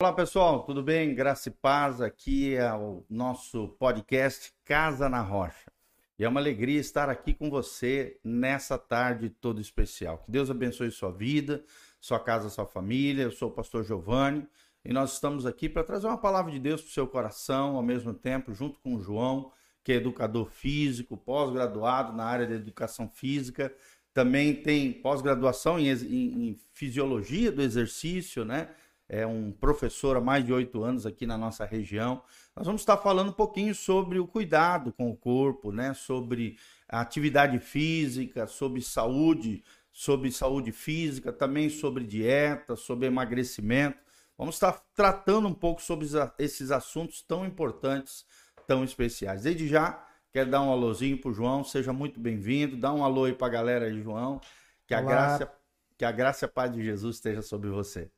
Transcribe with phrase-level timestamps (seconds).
[0.00, 1.12] Olá pessoal, tudo bem?
[1.12, 5.72] Graça e paz, aqui é o nosso podcast Casa na Rocha.
[6.16, 10.18] E é uma alegria estar aqui com você nessa tarde toda especial.
[10.18, 11.64] Que Deus abençoe sua vida,
[12.00, 13.24] sua casa, sua família.
[13.24, 14.46] Eu sou o pastor Giovanni
[14.84, 17.82] e nós estamos aqui para trazer uma palavra de Deus para o seu coração, ao
[17.82, 19.50] mesmo tempo, junto com o João,
[19.82, 23.74] que é educador físico, pós-graduado na área de educação física.
[24.14, 28.68] Também tem pós-graduação em, em, em fisiologia do exercício, né?
[29.08, 32.22] É um professor há mais de oito anos aqui na nossa região.
[32.54, 35.94] Nós vamos estar falando um pouquinho sobre o cuidado com o corpo, né?
[35.94, 43.98] sobre a atividade física, sobre saúde, sobre saúde física, também sobre dieta, sobre emagrecimento.
[44.36, 46.06] Vamos estar tratando um pouco sobre
[46.38, 48.26] esses assuntos tão importantes,
[48.66, 49.42] tão especiais.
[49.42, 52.76] Desde já, quero dar um alôzinho para o João, seja muito bem-vindo.
[52.76, 54.38] Dá um alô aí para a galera aí, João.
[54.86, 55.52] Que a, graça,
[55.96, 58.10] que a graça e a paz de Jesus esteja sobre você.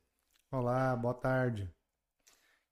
[0.53, 1.73] Olá, boa tarde.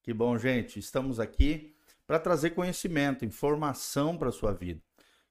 [0.04, 0.78] Que bom, gente.
[0.78, 1.74] Estamos aqui
[2.06, 4.82] para trazer conhecimento, informação para a sua vida.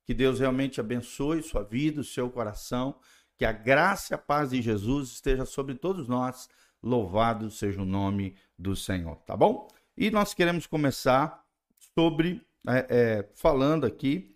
[0.02, 2.98] Que Deus realmente abençoe sua vida, o seu coração.
[3.36, 6.48] Que a graça e a paz de Jesus esteja sobre todos nós.
[6.82, 9.68] Louvado seja o nome do Senhor, tá bom?
[9.94, 11.44] E nós queremos começar
[11.94, 14.34] sobre, é, é, falando aqui,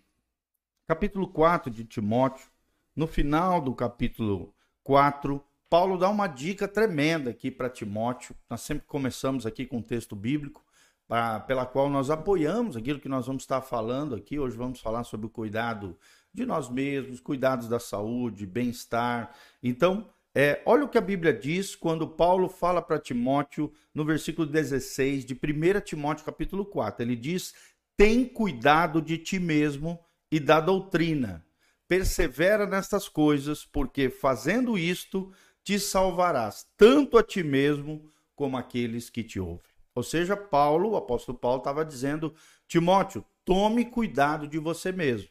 [0.85, 2.47] capítulo 4 de Timóteo.
[2.95, 8.35] No final do capítulo 4, Paulo dá uma dica tremenda aqui para Timóteo.
[8.47, 10.63] Nós sempre começamos aqui com um texto bíblico,
[11.07, 14.37] pra, pela qual nós apoiamos aquilo que nós vamos estar falando aqui.
[14.37, 15.97] Hoje vamos falar sobre o cuidado
[16.31, 19.35] de nós mesmos, cuidados da saúde, bem-estar.
[19.63, 24.45] Então, é, olha o que a Bíblia diz quando Paulo fala para Timóteo no versículo
[24.47, 27.03] 16 de 1 Timóteo capítulo 4.
[27.03, 27.51] Ele diz:
[27.97, 29.99] Tem cuidado de ti mesmo
[30.31, 31.43] e da doutrina.
[31.87, 35.33] Persevera nestas coisas, porque fazendo isto
[35.63, 39.71] te salvarás, tanto a ti mesmo como aqueles que te ouvem.
[39.95, 42.33] Ou seja, Paulo, o apóstolo Paulo, estava dizendo:
[42.67, 45.29] Timóteo, tome cuidado de você mesmo.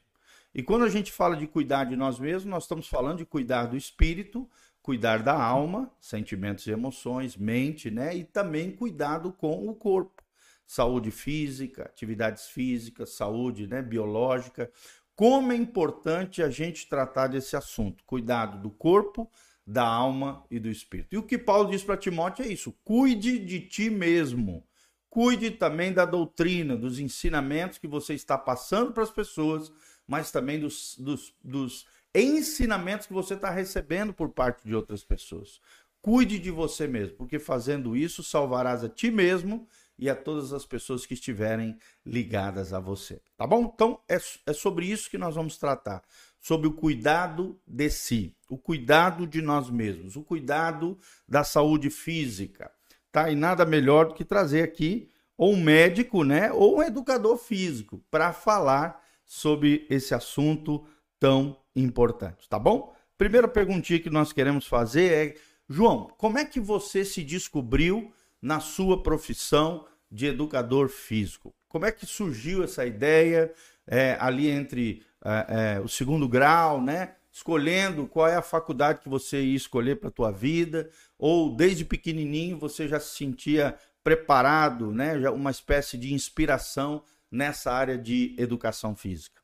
[0.55, 3.67] E quando a gente fala de cuidar de nós mesmos, nós estamos falando de cuidar
[3.67, 4.49] do espírito,
[4.83, 8.15] cuidar da alma, sentimentos e emoções, mente, né?
[8.15, 10.23] E também cuidado com o corpo.
[10.67, 14.71] Saúde física, atividades físicas, saúde né, biológica.
[15.15, 18.05] Como é importante a gente tratar desse assunto.
[18.05, 19.31] Cuidado do corpo,
[19.67, 21.15] da alma e do espírito.
[21.15, 24.67] E o que Paulo diz para Timóteo é isso: cuide de ti mesmo.
[25.09, 29.71] Cuide também da doutrina, dos ensinamentos que você está passando para as pessoas,
[30.07, 35.61] mas também dos, dos, dos ensinamentos que você está recebendo por parte de outras pessoas.
[36.01, 39.69] Cuide de você mesmo, porque fazendo isso salvarás a ti mesmo
[39.99, 43.21] e a todas as pessoas que estiverem ligadas a você.
[43.37, 43.71] Tá bom?
[43.73, 46.03] Então é, é sobre isso que nós vamos tratar
[46.43, 52.69] sobre o cuidado de si, o cuidado de nós mesmos, o cuidado da saúde física.
[53.13, 53.31] Tá?
[53.31, 55.09] E nada melhor do que trazer aqui
[55.39, 60.85] ou um médico, né, ou um educador físico para falar sobre esse assunto
[61.19, 62.93] tão importante, tá bom?
[63.17, 65.35] Primeira perguntinha que nós queremos fazer é,
[65.69, 71.55] João, como é que você se descobriu na sua profissão de educador físico?
[71.69, 73.53] Como é que surgiu essa ideia
[73.87, 77.15] é, ali entre é, é, o segundo grau, né?
[77.31, 81.85] Escolhendo qual é a faculdade que você ia escolher para a tua vida, ou desde
[81.85, 85.21] pequenininho você já se sentia preparado, né?
[85.21, 89.41] Já uma espécie de inspiração nessa área de educação física.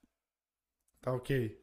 [1.01, 1.59] Tá ok.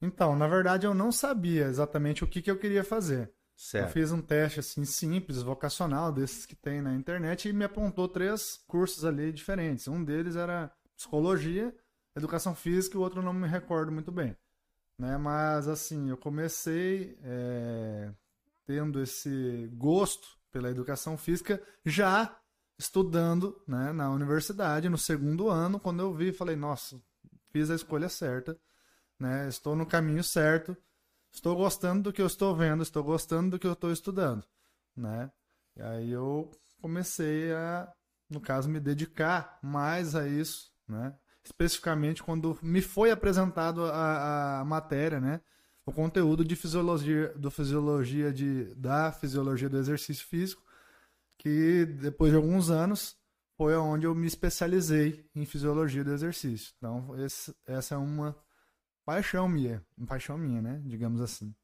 [0.00, 3.32] Então, na verdade, eu não sabia exatamente o que, que eu queria fazer.
[3.56, 3.86] Certo.
[3.86, 8.06] Eu fiz um teste assim simples, vocacional, desses que tem na internet, e me apontou
[8.06, 9.88] três cursos ali diferentes.
[9.88, 11.74] Um deles era psicologia,
[12.16, 14.36] educação física o outro não me recordo muito bem.
[14.98, 15.16] Né?
[15.18, 18.10] Mas assim, eu comecei é,
[18.64, 22.38] tendo esse gosto pela educação física já
[22.78, 27.00] estudando né, na universidade, no segundo ano, quando eu vi, falei, nossa,
[27.50, 28.58] fiz a escolha certa,
[29.18, 29.48] né?
[29.48, 30.76] estou no caminho certo,
[31.32, 34.44] estou gostando do que eu estou vendo, estou gostando do que eu estou estudando.
[34.94, 35.30] Né?
[35.74, 36.50] E aí eu
[36.80, 37.90] comecei a,
[38.28, 41.14] no caso, me dedicar mais a isso, né?
[41.46, 45.40] Especificamente quando me foi apresentado a, a matéria, né?
[45.84, 50.62] O conteúdo de fisiologia, do fisiologia de, da fisiologia do exercício físico,
[51.38, 53.16] que depois de alguns anos
[53.56, 56.74] foi onde eu me especializei em fisiologia do exercício.
[56.76, 58.36] Então, esse, essa é uma
[59.04, 60.82] paixão minha, uma paixão minha, né?
[60.84, 61.54] Digamos assim.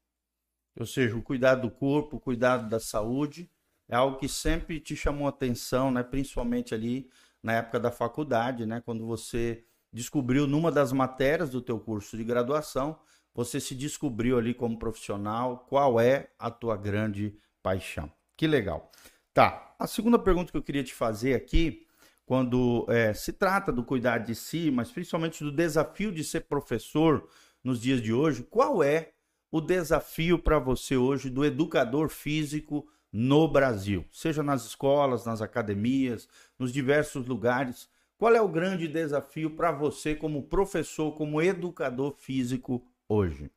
[0.79, 3.51] Ou seja, o cuidado do corpo, o cuidado da saúde,
[3.89, 6.01] é algo que sempre te chamou atenção, né?
[6.01, 7.09] Principalmente ali
[7.43, 8.81] na época da faculdade, né?
[8.81, 12.97] Quando você descobriu numa das matérias do teu curso de graduação,
[13.33, 18.11] você se descobriu ali como profissional, qual é a tua grande paixão.
[18.35, 18.91] Que legal.
[19.33, 19.75] Tá.
[19.79, 21.85] A segunda pergunta que eu queria te fazer aqui,
[22.25, 27.27] quando é, se trata do cuidar de si, mas principalmente do desafio de ser professor
[27.63, 29.11] nos dias de hoje, qual é
[29.51, 34.05] o desafio para você hoje do educador físico no Brasil?
[34.11, 37.89] Seja nas escolas, nas academias, nos diversos lugares.
[38.17, 43.51] Qual é o grande desafio para você como professor, como educador físico hoje?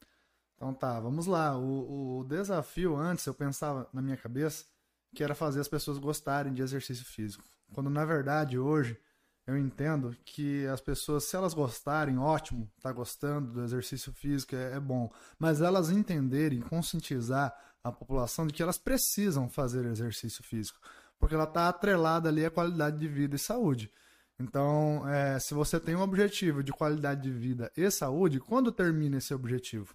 [0.55, 1.57] Então tá, vamos lá.
[1.57, 4.65] O, o desafio antes, eu pensava na minha cabeça,
[5.15, 7.45] que era fazer as pessoas gostarem de exercício físico.
[7.73, 8.99] Quando na verdade hoje
[9.47, 14.73] eu entendo que as pessoas, se elas gostarem, ótimo, tá gostando do exercício físico, é,
[14.73, 15.09] é bom.
[15.39, 17.55] Mas elas entenderem, conscientizar
[17.85, 20.81] a população de que elas precisam fazer exercício físico,
[21.19, 23.89] porque ela está atrelada ali à qualidade de vida e saúde.
[24.39, 29.17] Então, é, se você tem um objetivo de qualidade de vida e saúde, quando termina
[29.17, 29.95] esse objetivo?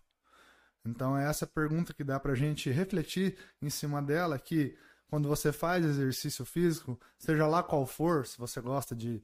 [0.83, 4.75] Então, é essa pergunta que dá para a gente refletir em cima dela, que
[5.07, 9.21] quando você faz exercício físico, seja lá qual for, se você gosta de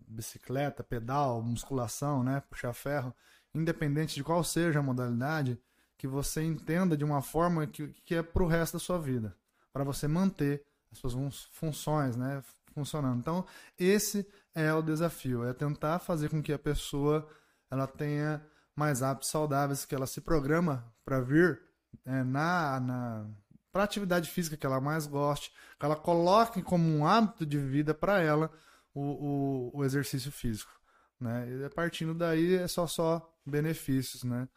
[0.00, 3.14] bicicleta, pedal, musculação, né, puxar ferro,
[3.54, 5.58] independente de qual seja a modalidade,
[5.96, 9.36] que você entenda de uma forma que, que é para o resto da sua vida,
[9.72, 12.42] para você manter as suas funções, né,
[12.74, 13.18] funcionando.
[13.18, 13.44] Então,
[13.78, 17.28] esse é o desafio, é tentar fazer com que a pessoa
[17.70, 18.44] ela tenha
[18.74, 21.60] mais hábitos saudáveis, que ela se programa para vir
[22.04, 23.26] é, na, na
[23.72, 27.94] para atividade física que ela mais goste, que ela coloque como um hábito de vida
[27.94, 28.50] para ela
[28.92, 30.72] o, o, o, exercício físico.
[31.20, 31.46] Né?
[31.48, 34.48] E partindo daí é só só benefícios né?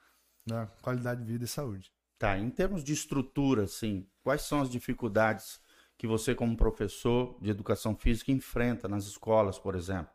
[0.45, 1.91] da qualidade de vida e saúde.
[2.17, 5.59] Tá, em termos de estrutura, assim, quais são as dificuldades
[5.97, 10.11] que você, como professor de educação física, enfrenta nas escolas, por exemplo?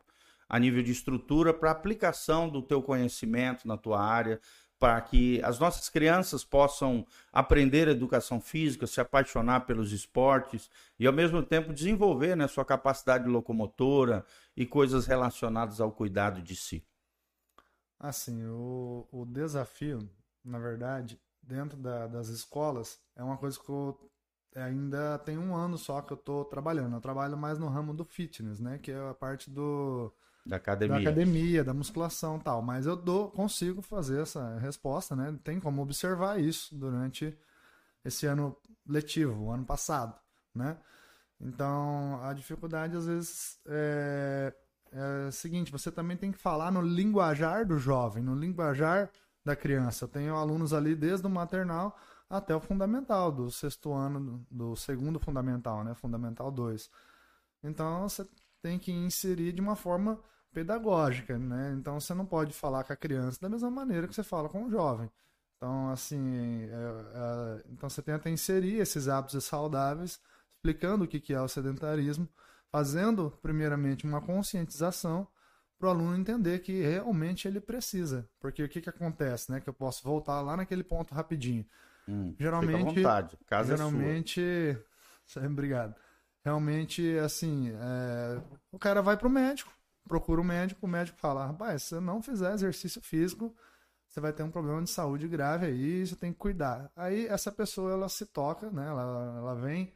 [0.47, 4.39] A nível de estrutura para aplicação do teu conhecimento na tua área,
[4.79, 11.11] para que as nossas crianças possam aprender educação física, se apaixonar pelos esportes e ao
[11.11, 16.83] mesmo tempo desenvolver né, sua capacidade locomotora e coisas relacionadas ao cuidado de si.
[17.99, 20.09] Assim, o, o desafio,
[20.45, 23.99] na verdade, dentro da, das escolas, é uma coisa que eu
[24.55, 26.95] ainda tem um ano só que eu estou trabalhando.
[26.95, 28.77] Eu trabalho mais no ramo do fitness, né?
[28.77, 30.11] Que é a parte do
[30.45, 30.95] da academia.
[30.95, 32.61] Da academia, da musculação e tal.
[32.61, 35.37] Mas eu dou, consigo fazer essa resposta, né?
[35.43, 37.37] Tem como observar isso durante
[38.03, 38.55] esse ano
[38.87, 40.15] letivo, o ano passado,
[40.55, 40.77] né?
[41.39, 44.53] Então, a dificuldade às vezes é,
[44.91, 49.09] é a seguinte, você também tem que falar no linguajar do jovem, no linguajar
[49.45, 50.05] da criança.
[50.05, 51.97] Eu tenho alunos ali desde o maternal
[52.29, 55.93] até o fundamental, do sexto ano, do segundo fundamental, né?
[55.95, 56.89] Fundamental 2.
[57.63, 58.27] Então, você
[58.61, 60.19] tem que inserir de uma forma
[60.53, 61.73] pedagógica, né?
[61.77, 64.65] Então você não pode falar com a criança da mesma maneira que você fala com
[64.65, 65.09] o jovem.
[65.57, 70.19] Então, assim, é, é, então você tenta inserir esses hábitos saudáveis,
[70.55, 72.27] explicando o que, é o sedentarismo,
[72.71, 75.27] fazendo, primeiramente, uma conscientização
[75.77, 78.29] para o aluno entender que realmente ele precisa.
[78.39, 79.59] Porque o que, que acontece, né?
[79.61, 81.65] Que eu posso voltar lá naquele ponto rapidinho.
[82.09, 83.37] Hum, geralmente, fica à vontade.
[83.45, 84.73] Casa geralmente, é
[85.27, 85.45] sua.
[85.47, 85.95] Obrigado
[86.43, 88.41] realmente, assim, é,
[88.71, 89.71] o cara vai pro médico,
[90.07, 93.55] procura o médico, o médico fala, rapaz, se você não fizer exercício físico,
[94.07, 96.91] você vai ter um problema de saúde grave aí, você tem que cuidar.
[96.95, 99.93] Aí essa pessoa, ela se toca, né, ela, ela vem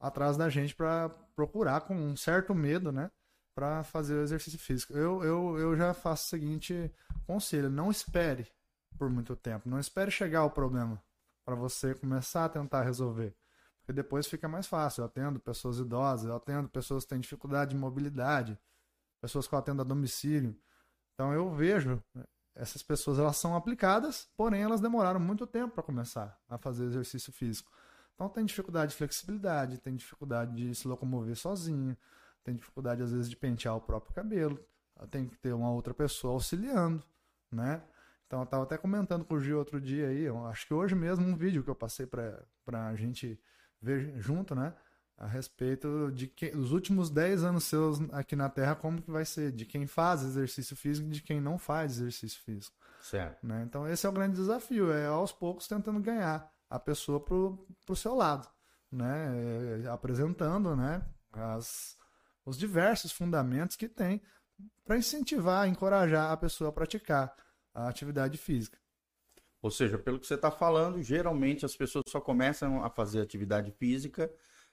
[0.00, 3.10] atrás da gente para procurar com um certo medo, né,
[3.54, 4.94] para fazer o exercício físico.
[4.94, 6.92] Eu, eu, eu já faço o seguinte
[7.26, 8.46] conselho, não espere
[8.98, 11.02] por muito tempo, não espere chegar o problema
[11.44, 13.34] para você começar a tentar resolver.
[13.78, 15.02] Porque depois fica mais fácil.
[15.02, 18.58] Eu atendo pessoas idosas, eu atendo pessoas que têm dificuldade de mobilidade,
[19.20, 20.56] pessoas que eu atendo a domicílio.
[21.14, 25.82] Então eu vejo né, essas pessoas elas são aplicadas, porém elas demoraram muito tempo para
[25.82, 27.72] começar a fazer exercício físico.
[28.14, 31.96] Então tem dificuldade de flexibilidade, tem dificuldade de se locomover sozinho,
[32.44, 34.60] tem dificuldade às vezes de pentear o próprio cabelo,
[35.10, 37.02] tem que ter uma outra pessoa auxiliando,
[37.50, 37.82] né?
[38.32, 41.26] Então eu estava até comentando com o Gil outro dia aí, acho que hoje mesmo
[41.26, 43.38] um vídeo que eu passei para a gente
[43.78, 44.72] ver junto, né?
[45.18, 49.26] A respeito de que, os últimos 10 anos seus aqui na Terra, como que vai
[49.26, 49.52] ser?
[49.52, 52.74] De quem faz exercício físico e de quem não faz exercício físico.
[53.02, 53.46] Certo.
[53.46, 53.64] Né?
[53.66, 57.94] Então, esse é o grande desafio, é aos poucos tentando ganhar a pessoa pro, pro
[57.94, 58.48] seu lado,
[58.90, 59.82] né?
[59.84, 61.02] É, apresentando, né?
[61.34, 61.98] As,
[62.46, 64.22] os diversos fundamentos que tem
[64.86, 67.36] para incentivar, encorajar a pessoa a praticar
[67.74, 68.78] a atividade física.
[69.60, 73.70] Ou seja, pelo que você está falando, geralmente as pessoas só começam a fazer atividade
[73.70, 74.30] física,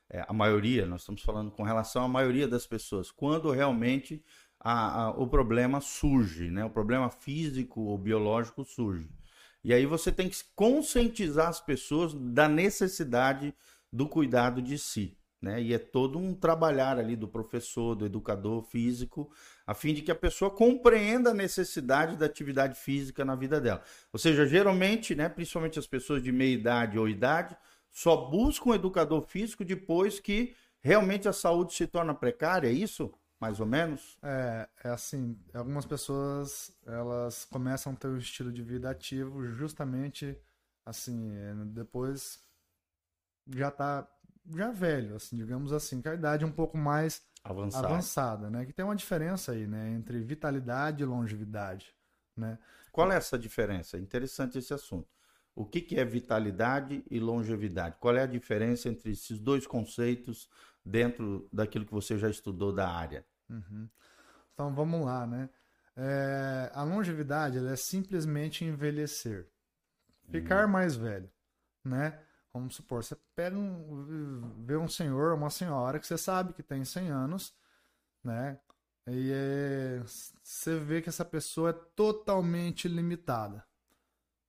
[0.10, 4.24] é, a maioria, nós estamos falando com relação à maioria das pessoas, quando realmente
[4.60, 6.66] a, a, o problema surge, né?
[6.66, 9.08] o problema físico ou biológico surge.
[9.64, 13.54] E aí você tem que conscientizar as pessoas da necessidade
[13.92, 15.19] do cuidado de si.
[15.42, 15.62] Né?
[15.62, 19.32] E é todo um trabalhar ali do professor, do educador físico,
[19.66, 23.82] a fim de que a pessoa compreenda a necessidade da atividade física na vida dela.
[24.12, 27.56] Ou seja, geralmente, né, principalmente as pessoas de meia idade ou idade,
[27.90, 33.14] só buscam um educador físico depois que realmente a saúde se torna precária, é isso?
[33.40, 34.18] Mais ou menos?
[34.22, 40.38] É, é assim, algumas pessoas, elas começam a ter um estilo de vida ativo justamente
[40.86, 42.44] assim, é, depois
[43.48, 44.08] já tá
[44.56, 47.88] já velho, assim, digamos assim, com a idade um pouco mais avançada.
[47.88, 48.66] avançada, né?
[48.66, 51.94] Que tem uma diferença aí, né, entre vitalidade e longevidade,
[52.36, 52.58] né?
[52.92, 53.98] Qual é essa diferença?
[53.98, 55.08] Interessante esse assunto.
[55.56, 57.98] O que, que é vitalidade e longevidade?
[58.00, 60.50] Qual é a diferença entre esses dois conceitos
[60.86, 63.26] dentro daquilo que você já estudou da área?
[63.50, 63.90] Uhum.
[64.54, 65.50] Então vamos lá, né?
[65.96, 69.50] É, a longevidade é simplesmente envelhecer,
[70.30, 70.72] ficar uhum.
[70.72, 71.30] mais velho,
[71.84, 72.18] né?
[72.54, 76.84] Vamos supor, você pega um, vê um senhor, uma senhora que você sabe que tem
[76.84, 77.54] 100 anos,
[78.24, 78.60] né?
[79.08, 80.04] E é,
[80.44, 83.64] você vê que essa pessoa é totalmente limitada,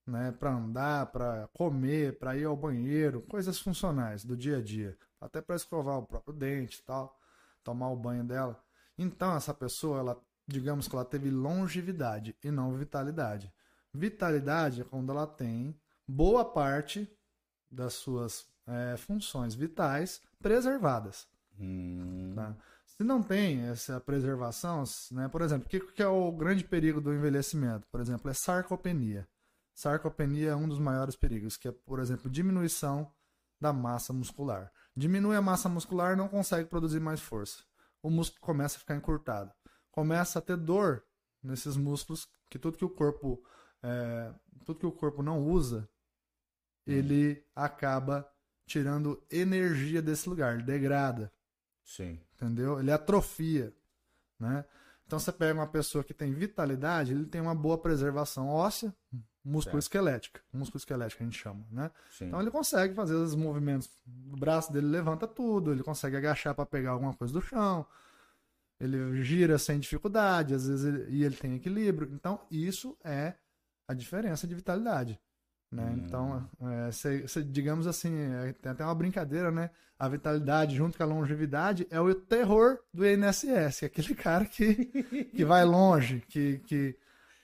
[0.07, 0.33] né?
[0.33, 5.43] Para andar, para comer, para ir ao banheiro, coisas funcionais do dia a dia, até
[5.43, 7.19] para escovar o próprio dente, tal,
[7.63, 8.63] tomar o banho dela.
[8.97, 13.53] Então essa pessoa, ela, digamos que ela teve longevidade e não vitalidade.
[13.93, 17.11] Vitalidade é quando ela tem boa parte
[17.71, 21.27] das suas é, funções vitais preservadas.
[21.59, 22.33] Hum.
[22.35, 22.57] Tá?
[22.87, 27.01] Se não tem essa preservação, né, por exemplo, o que, que é o grande perigo
[27.01, 27.87] do envelhecimento?
[27.89, 29.27] Por exemplo, é sarcopenia.
[29.75, 33.11] Sarcopenia é um dos maiores perigos, que é, por exemplo, diminuição
[33.61, 34.71] da massa muscular.
[34.95, 37.63] Diminui a massa muscular, não consegue produzir mais força.
[38.03, 39.51] O músculo começa a ficar encurtado.
[39.91, 41.03] Começa a ter dor
[41.43, 43.43] nesses músculos, que tudo que o corpo,
[43.83, 44.33] é,
[44.65, 45.89] tudo que o corpo não usa,
[46.87, 48.29] ele acaba
[48.67, 51.33] tirando energia desse lugar, ele degrada.
[51.85, 52.21] Sim.
[52.35, 52.79] Entendeu?
[52.79, 53.75] Ele atrofia,
[54.39, 54.65] né?
[55.07, 58.95] Então você pega uma pessoa que tem vitalidade, ele tem uma boa preservação óssea,
[59.45, 59.85] músculo certo.
[59.85, 61.91] esquelética, músculo esquelético a gente chama, né?
[62.17, 62.27] Sim.
[62.27, 63.91] Então ele consegue fazer os movimentos,
[64.33, 67.85] o braço dele levanta tudo, ele consegue agachar para pegar alguma coisa do chão,
[68.79, 72.09] ele gira sem dificuldade, às vezes ele, e ele tem equilíbrio.
[72.13, 73.35] Então isso é
[73.89, 75.21] a diferença de vitalidade.
[75.71, 75.85] Né?
[75.85, 76.03] Hum.
[76.05, 79.71] Então, é, digamos assim, é, tem até uma brincadeira, né?
[79.99, 84.75] A vitalidade junto com a longevidade é o terror do INSS, aquele cara que,
[85.35, 86.97] que vai longe, que, que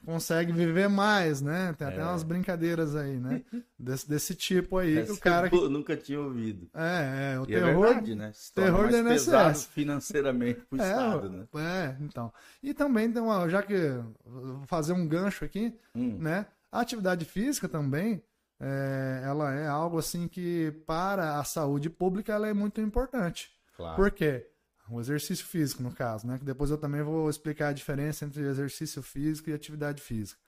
[0.06, 1.74] consegue viver mais, né?
[1.76, 2.04] Tem até é.
[2.04, 3.42] umas brincadeiras aí, né?
[3.78, 4.98] Desse, desse tipo aí.
[4.98, 5.68] Essa o cara que...
[5.68, 6.68] nunca tinha ouvido.
[6.72, 7.84] É, é o e é terror.
[7.84, 8.30] É verdade, né?
[8.32, 9.66] Se terror do INSS.
[9.66, 11.46] financeiramente pro é, Estado, né?
[11.56, 12.32] É, então.
[12.62, 16.16] E também tem uma, já que vou fazer um gancho aqui, hum.
[16.18, 16.46] né?
[16.76, 18.22] A atividade física também,
[18.60, 23.50] é, ela é algo assim que para a saúde pública ela é muito importante.
[23.74, 23.96] Claro.
[23.96, 24.46] Por quê?
[24.90, 26.36] O exercício físico, no caso, né?
[26.36, 30.38] Que depois eu também vou explicar a diferença entre exercício físico e atividade física.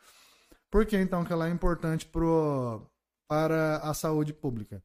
[0.71, 2.87] Por que então que ela é importante pro,
[3.27, 4.83] para a saúde pública?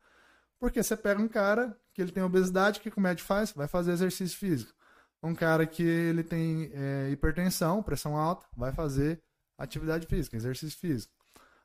[0.58, 3.52] Porque você pega um cara que ele tem obesidade, o que o médico faz?
[3.52, 4.74] Vai fazer exercício físico.
[5.22, 9.22] Um cara que ele tem é, hipertensão, pressão alta, vai fazer
[9.58, 11.13] atividade física, exercício físico.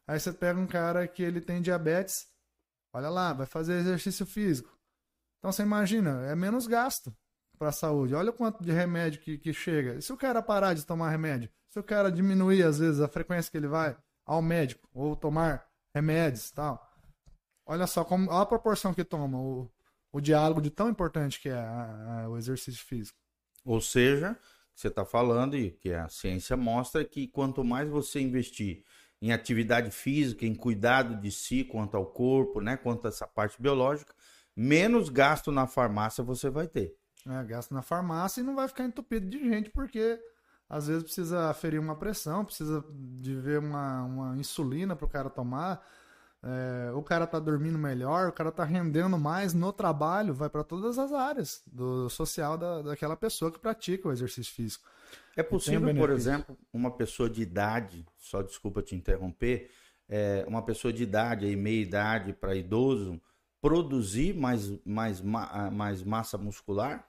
[0.08, 2.26] Aí você pega um cara que ele tem diabetes,
[2.94, 4.74] olha lá, vai fazer exercício físico.
[5.38, 7.14] Então você imagina, é menos gasto
[7.58, 8.14] para a saúde.
[8.14, 9.96] Olha o quanto de remédio que, que chega.
[9.96, 11.50] E se o cara parar de tomar remédio?
[11.68, 15.68] Se o cara diminuir, às vezes, a frequência que ele vai ao médico ou tomar
[15.94, 16.82] remédios tal.
[17.66, 19.70] Olha só como, olha a proporção que toma o,
[20.10, 23.18] o diálogo de tão importante que é a, a, o exercício físico.
[23.62, 24.38] Ou seja,
[24.74, 28.84] você está falando e que a ciência mostra que quanto mais você investir
[29.20, 33.60] em atividade física, em cuidado de si quanto ao corpo, né, quanto a essa parte
[33.60, 34.14] biológica,
[34.54, 36.94] menos gasto na farmácia você vai ter.
[37.26, 40.18] É, gasto na farmácia e não vai ficar entupido de gente, porque
[40.68, 45.30] às vezes precisa aferir uma pressão, precisa de ver uma, uma insulina para o cara
[45.30, 45.84] tomar.
[46.42, 50.62] É, o cara tá dormindo melhor, o cara tá rendendo mais no trabalho, vai para
[50.62, 54.88] todas as áreas do social da, daquela pessoa que pratica o exercício físico.
[55.36, 59.70] É possível, por exemplo, uma pessoa de idade, só desculpa te interromper,
[60.08, 63.20] é, uma pessoa de idade, aí, meia idade para idoso,
[63.60, 67.08] produzir mais, mais, mais massa muscular?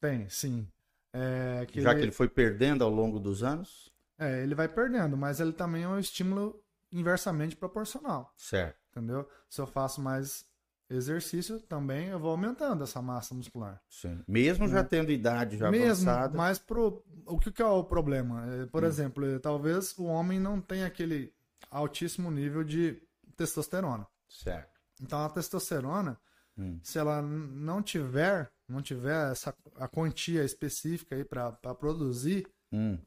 [0.00, 0.66] Tem, sim.
[1.12, 2.00] É, que Já ele...
[2.00, 3.90] que ele foi perdendo ao longo dos anos?
[4.18, 6.60] É, ele vai perdendo, mas ele também é um estímulo
[6.92, 8.32] inversamente proporcional.
[8.36, 8.78] Certo.
[8.90, 9.28] Entendeu?
[9.48, 10.44] Se eu faço mais
[10.88, 13.82] exercício também eu vou aumentando essa massa muscular.
[13.88, 14.22] Sim.
[14.26, 14.72] Mesmo né?
[14.72, 16.36] já tendo idade já Mesmo, avançada.
[16.36, 18.46] Mas pro, o que, que, é o problema?
[18.54, 18.86] É, por hum.
[18.86, 21.34] exemplo, é, talvez o homem não tenha aquele
[21.70, 23.02] altíssimo nível de
[23.36, 24.06] testosterona.
[24.28, 24.80] Certo.
[25.00, 26.18] Então a testosterona
[26.56, 26.78] hum.
[26.82, 32.98] se ela não tiver, não tiver essa, a quantia específica aí para produzir, hum.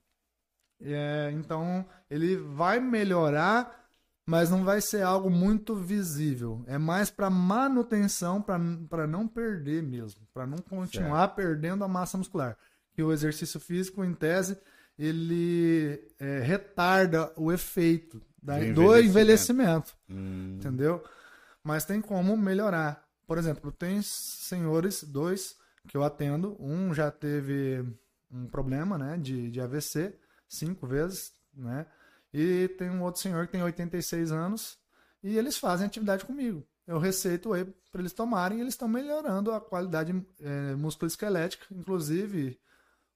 [0.82, 3.88] É, então ele vai melhorar,
[4.26, 6.64] mas não vai ser algo muito visível.
[6.68, 11.36] É mais para manutenção, para não perder mesmo, para não continuar certo.
[11.36, 12.58] perdendo a massa muscular.
[12.94, 14.58] Que o exercício físico, em tese,
[14.98, 20.56] ele é, retarda o efeito da, do envelhecimento, envelhecimento hum.
[20.58, 21.04] entendeu?
[21.64, 23.06] Mas tem como melhorar.
[23.28, 25.56] Por exemplo, tem senhores, dois,
[25.88, 26.58] que eu atendo.
[26.60, 27.86] Um já teve
[28.32, 30.18] um problema né, de, de AVC,
[30.50, 31.86] cinco vezes, né?
[32.34, 34.78] E tem um outro senhor que tem 86 anos
[35.24, 36.68] e eles fazem atividade comigo.
[36.86, 41.66] Eu receito whey para eles tomarem e eles estão melhorando a qualidade é, musculoesquelética.
[41.72, 42.60] Inclusive,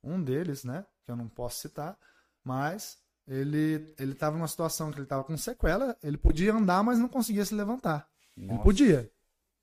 [0.04, 0.86] um deles, né?
[1.04, 1.98] Que eu não posso citar,
[2.44, 2.98] mas
[3.28, 7.08] ele ele estava numa situação que ele estava com sequela, ele podia andar, mas não
[7.08, 8.08] conseguia se levantar.
[8.38, 8.54] Nossa.
[8.54, 9.12] Ele podia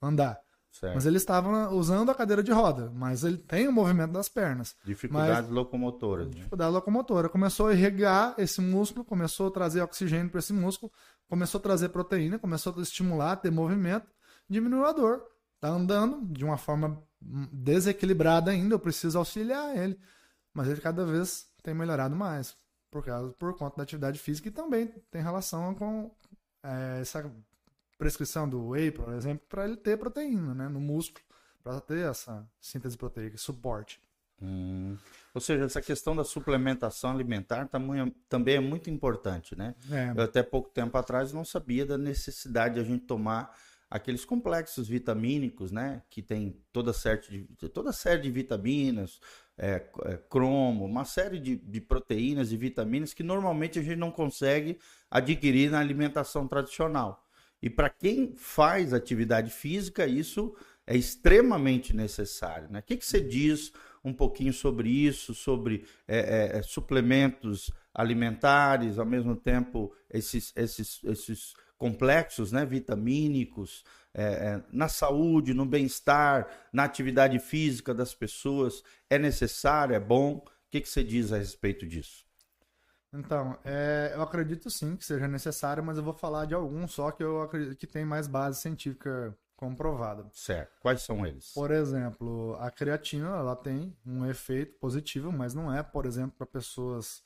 [0.02, 0.40] andar.
[0.70, 0.94] Certo.
[0.94, 4.76] Mas ele estava usando a cadeira de roda, mas ele tem o movimento das pernas.
[4.84, 6.28] Dificuldades mas, locomotoras.
[6.28, 6.34] Né?
[6.34, 7.28] Dificuldade locomotora.
[7.28, 10.92] Começou a irrigar esse músculo, começou a trazer oxigênio para esse músculo,
[11.28, 14.06] começou a trazer proteína, começou a estimular, a ter movimento,
[14.48, 15.22] diminuiu a dor.
[15.60, 19.98] Tá andando de uma forma desequilibrada ainda, eu preciso auxiliar ele.
[20.54, 22.56] Mas ele cada vez tem melhorado mais
[22.90, 26.10] por causa por conta da atividade física e também tem relação com
[26.62, 27.30] é, essa
[28.00, 31.23] prescrição do whey, por exemplo, para ele ter proteína, né, no músculo,
[31.62, 34.00] para ter essa síntese proteica, suporte.
[34.40, 34.97] Hum.
[35.35, 37.69] Ou seja, essa questão da suplementação alimentar
[38.26, 39.75] também é muito importante, né?
[39.90, 40.14] É.
[40.16, 43.54] Eu até pouco tempo atrás não sabia da necessidade de a gente tomar
[43.90, 46.02] aqueles complexos vitamínicos, né?
[46.09, 49.21] Que tem toda, série de, toda série de vitaminas,
[49.59, 54.11] é, é, cromo, uma série de, de proteínas e vitaminas que normalmente a gente não
[54.11, 54.78] consegue
[55.11, 57.26] adquirir na alimentação tradicional.
[57.62, 62.69] E para quem faz atividade física, isso é extremamente necessário.
[62.71, 62.81] Né?
[62.81, 66.19] O que, que você diz um pouquinho sobre isso, sobre é,
[66.55, 74.62] é, é suplementos alimentares, ao mesmo tempo esses, esses, esses complexos né, vitamínicos, é, é,
[74.73, 80.37] na saúde, no bem-estar, na atividade física das pessoas, é necessário, é bom?
[80.37, 82.30] O que, que você diz a respeito disso?
[83.12, 87.11] Então, é, eu acredito sim que seja necessário, mas eu vou falar de alguns só
[87.11, 90.27] que eu acredito que tem mais base científica comprovada.
[90.33, 90.79] Certo.
[90.81, 91.53] Quais são eles?
[91.53, 96.46] Por exemplo, a creatina, ela tem um efeito positivo, mas não é, por exemplo, para
[96.46, 97.23] pessoas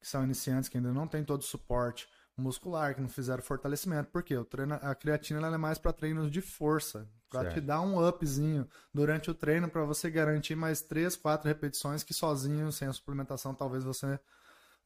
[0.00, 4.10] que são iniciantes, que ainda não têm todo o suporte muscular, que não fizeram fortalecimento.
[4.10, 4.36] Por quê?
[4.36, 8.06] O treino, a creatina ela é mais para treinos de força, para te dar um
[8.06, 12.92] upzinho durante o treino, para você garantir mais 3, 4 repetições que sozinho, sem a
[12.92, 14.18] suplementação, talvez você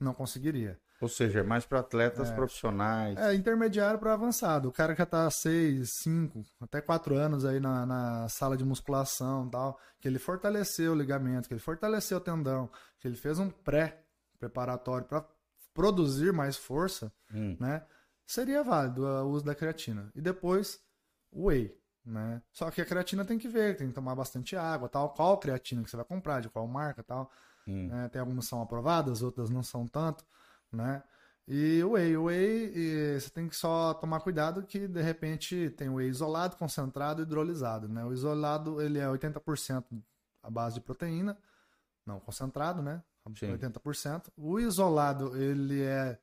[0.02, 0.78] não conseguiria.
[1.00, 3.16] Ou seja, é mais para atletas é, profissionais.
[3.16, 4.68] É, intermediário para avançado.
[4.68, 9.48] O cara que está 6, 5, até 4 anos aí na, na sala de musculação
[9.48, 13.48] tal, que ele fortaleceu o ligamento, que ele fortaleceu o tendão, que ele fez um
[13.48, 15.24] pré-preparatório para
[15.72, 17.56] produzir mais força, hum.
[17.58, 17.82] né?
[18.26, 20.12] Seria válido o uso da creatina.
[20.14, 20.78] E depois,
[21.32, 22.42] o whey, né?
[22.52, 25.14] Só que a creatina tem que ver, tem que tomar bastante água, tal.
[25.14, 27.30] Qual creatina que você vai comprar, de qual marca, tal.
[27.66, 27.88] Hum.
[27.88, 28.08] Né?
[28.08, 30.24] Tem algumas são aprovadas, outras não são tanto,
[30.72, 31.02] né?
[31.48, 35.70] E o whey, o whey, e você tem que só tomar cuidado que de repente
[35.70, 38.04] tem o whey isolado, concentrado e hidrolisado, né?
[38.04, 39.84] O isolado, ele é 80%
[40.42, 41.36] a base de proteína,
[42.06, 43.02] não concentrado, né?
[43.36, 43.56] Sim.
[43.56, 44.28] 80%.
[44.36, 46.18] O isolado, ele é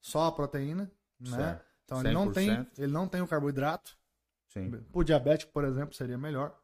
[0.00, 1.36] só a proteína, né?
[1.36, 1.64] Certo.
[1.84, 3.96] Então ele não tem, ele não tem o carboidrato.
[4.48, 4.70] Sim.
[4.92, 6.56] O diabético, por exemplo, seria melhor,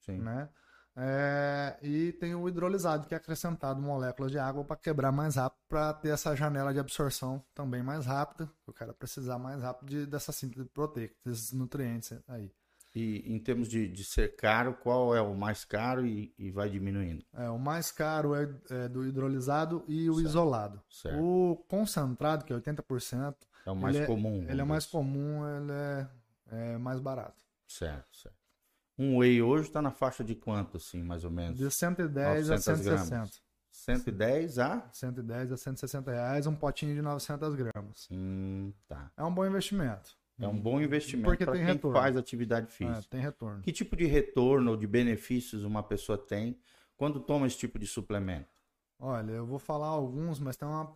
[0.00, 0.18] Sim.
[0.18, 0.48] né?
[0.98, 5.60] É, e tem o hidrolisado, que é acrescentado moléculas de água para quebrar mais rápido,
[5.68, 8.50] para ter essa janela de absorção também mais rápida.
[8.66, 12.50] O cara precisar mais rápido de, dessa síntese proteica, desses nutrientes aí.
[12.94, 16.70] E em termos de, de ser caro, qual é o mais caro e, e vai
[16.70, 17.22] diminuindo?
[17.34, 20.26] É, o mais caro é, é do hidrolisado e o certo.
[20.26, 20.82] isolado.
[20.88, 21.22] Certo.
[21.22, 23.34] O concentrado, que é 80%,
[23.66, 24.46] é o mais ele comum.
[24.48, 26.08] É, ele é mais comum, ele é,
[26.52, 27.44] é mais barato.
[27.66, 28.45] Certo, certo.
[28.98, 31.58] Um whey hoje está na faixa de quanto, assim, mais ou menos?
[31.58, 33.10] De 110 a 160.
[33.10, 33.42] Gramas.
[33.70, 34.88] 110 a?
[34.90, 38.08] 110 a 160 reais, um potinho de 900 gramas.
[38.10, 39.10] Hum, tá.
[39.16, 40.16] É um bom investimento.
[40.38, 41.98] É um bom investimento para quem retorno.
[41.98, 42.98] faz atividade física.
[42.98, 43.62] É, tem retorno.
[43.62, 46.58] Que tipo de retorno ou de benefícios uma pessoa tem
[46.96, 48.48] quando toma esse tipo de suplemento?
[48.98, 50.94] Olha, eu vou falar alguns, mas tem uma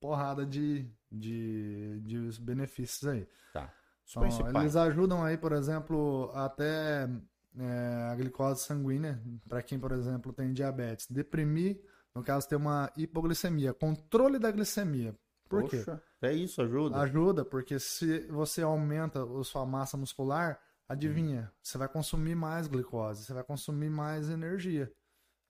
[0.00, 3.28] porrada de, de, de benefícios aí.
[3.52, 3.72] Tá.
[4.10, 7.08] Então, eles ajudam aí, por exemplo, até
[7.56, 11.06] é, a glicose sanguínea, para quem, por exemplo, tem diabetes.
[11.08, 11.80] Deprimir,
[12.14, 15.16] no caso, ter uma hipoglicemia, controle da glicemia.
[15.48, 16.26] Por Poxa, quê?
[16.28, 16.98] É isso, ajuda.
[16.98, 23.24] Ajuda, porque se você aumenta a sua massa muscular, adivinha, você vai consumir mais glicose,
[23.24, 24.92] você vai consumir mais energia.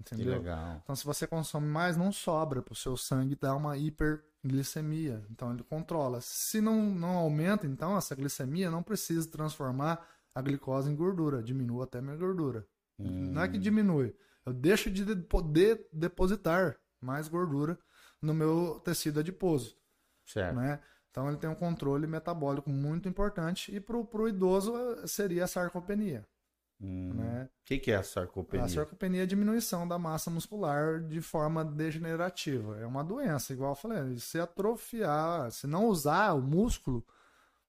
[0.00, 0.32] Entendeu?
[0.32, 0.80] Que legal.
[0.82, 5.22] Então, se você consome mais, não sobra para o seu sangue dar uma hiperglicemia.
[5.30, 6.20] Então, ele controla.
[6.22, 11.42] Se não, não aumenta, então, essa glicemia, não precisa transformar a glicose em gordura.
[11.42, 12.66] Diminua até a minha gordura.
[12.98, 13.32] Hum.
[13.32, 14.16] Não é que diminui.
[14.46, 17.78] Eu deixo de poder depositar mais gordura
[18.22, 19.76] no meu tecido adiposo.
[20.24, 20.56] Certo.
[20.56, 20.80] Né?
[21.10, 23.74] Então, ele tem um controle metabólico muito importante.
[23.74, 24.72] E para o idoso,
[25.06, 26.26] seria a sarcopenia.
[26.80, 27.12] Hum.
[27.14, 27.44] Né?
[27.44, 28.64] O que, que é a sarcopenia?
[28.64, 32.78] A sarcopenia é a diminuição da massa muscular de forma degenerativa.
[32.78, 34.18] É uma doença, igual eu falei.
[34.18, 37.04] Se atrofiar, se não usar o músculo,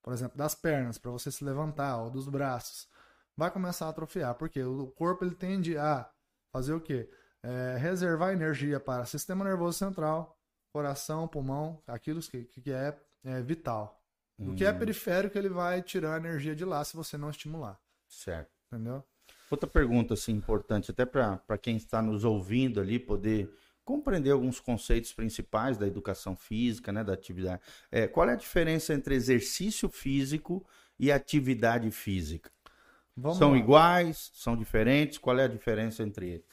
[0.02, 2.88] por exemplo, das pernas, para você se levantar, ou dos braços,
[3.36, 4.36] vai começar a atrofiar.
[4.36, 6.10] Porque o corpo ele tende a
[6.52, 7.10] fazer o quê?
[7.43, 10.39] É, reservar energia para sistema nervoso central,
[10.71, 14.00] coração, pulmão, aquilo que, que é, é vital.
[14.39, 14.80] O que é hum.
[14.80, 17.80] periférico, ele vai tirar a energia de lá se você não estimular.
[18.08, 18.51] Certo.
[18.72, 19.04] Entendeu?
[19.50, 23.54] Outra pergunta assim, importante, até para quem está nos ouvindo ali poder
[23.84, 27.62] compreender alguns conceitos principais da educação física, né, da atividade.
[27.92, 30.66] É, qual é a diferença entre exercício físico
[30.98, 32.50] e atividade física?
[33.18, 33.58] Vamos são lá.
[33.58, 34.32] iguais?
[34.34, 35.18] São diferentes?
[35.18, 36.46] Qual é a diferença entre eles?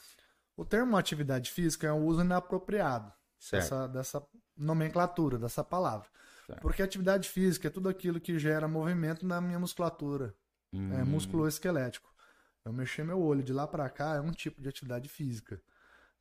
[0.57, 3.13] O termo atividade física é um uso inapropriado
[3.49, 4.21] dessa, dessa,
[4.57, 6.09] nomenclatura, dessa palavra.
[6.45, 6.61] Certo.
[6.61, 10.35] Porque atividade física é tudo aquilo que gera movimento na minha musculatura,
[10.73, 10.93] hum.
[10.93, 12.09] é músculo esquelético.
[12.65, 15.61] Eu mexer meu olho de lá para cá é um tipo de atividade física.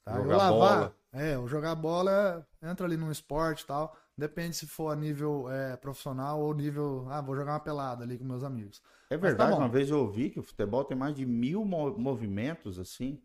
[0.04, 0.14] Tá?
[0.14, 0.96] Jogar eu lavar, bola.
[1.12, 3.96] é, eu jogar bola entra ali num esporte e tal.
[4.16, 7.06] Depende se for a nível é, profissional ou nível.
[7.10, 8.82] Ah, vou jogar uma pelada ali com meus amigos.
[9.10, 11.64] É tá verdade, tá uma vez eu ouvi que o futebol tem mais de mil
[11.64, 13.22] movimentos assim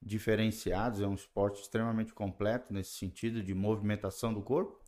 [0.00, 1.00] diferenciados.
[1.00, 4.78] É um esporte extremamente completo nesse sentido de movimentação do corpo.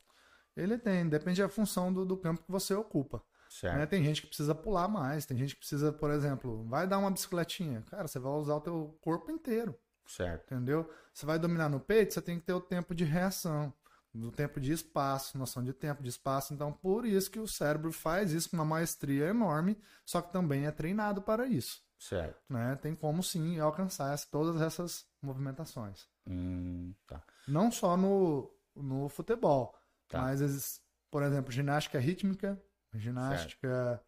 [0.56, 3.22] Ele tem, depende da função do, do campo que você ocupa.
[3.62, 3.86] Né?
[3.86, 7.10] Tem gente que precisa pular mais, tem gente que precisa, por exemplo, vai dar uma
[7.10, 7.82] bicicletinha.
[7.90, 9.78] Cara, você vai usar o teu corpo inteiro.
[10.06, 10.54] Certo.
[10.54, 10.90] Entendeu?
[11.12, 13.72] Você vai dominar no peito, você tem que ter o tempo de reação,
[14.14, 16.54] o tempo de espaço, noção de tempo de espaço.
[16.54, 20.66] Então, por isso que o cérebro faz isso com uma maestria enorme, só que também
[20.66, 21.82] é treinado para isso.
[21.98, 22.40] Certo.
[22.48, 22.76] Né?
[22.76, 26.06] Tem como sim alcançar todas essas movimentações.
[26.26, 27.22] Hum, tá.
[27.46, 29.74] Não só no, no futebol,
[30.08, 30.22] tá.
[30.22, 30.80] mas,
[31.10, 32.60] por exemplo, ginástica rítmica,
[32.94, 34.02] ginástica.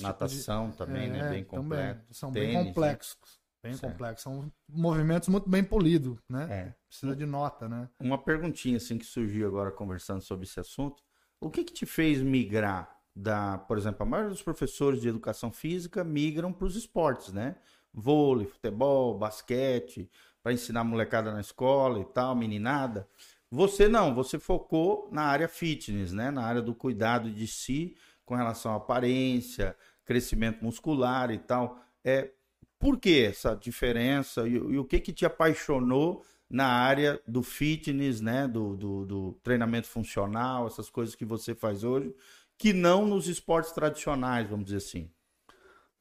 [0.00, 0.78] Natação tipo de...
[0.78, 1.18] também, né?
[1.18, 1.30] é, né?
[1.30, 2.14] Bem complexo.
[2.14, 3.40] São Tênis, bem complexos.
[3.62, 3.92] Bem certo.
[3.92, 4.22] complexos.
[4.22, 6.46] São movimentos muito bem polidos, né?
[6.50, 6.74] É.
[6.88, 7.88] Precisa de nota, né?
[8.00, 11.02] Uma perguntinha assim que surgiu agora conversando sobre esse assunto.
[11.40, 15.50] O que que te fez migrar da, por exemplo, a maioria dos professores de educação
[15.50, 17.56] física migram para os esportes, né?
[17.92, 20.10] Vôlei, futebol, basquete,
[20.42, 23.08] para ensinar molecada na escola e tal, meninada.
[23.50, 26.30] Você não, você focou na área fitness, né?
[26.30, 31.80] Na área do cuidado de si com relação à aparência, crescimento muscular e tal.
[32.04, 32.30] É,
[32.78, 38.20] por que essa diferença e, e o que que te apaixonou na área do fitness,
[38.20, 38.48] né?
[38.48, 42.14] Do, do, do treinamento funcional, essas coisas que você faz hoje,
[42.58, 45.10] que não nos esportes tradicionais, vamos dizer assim.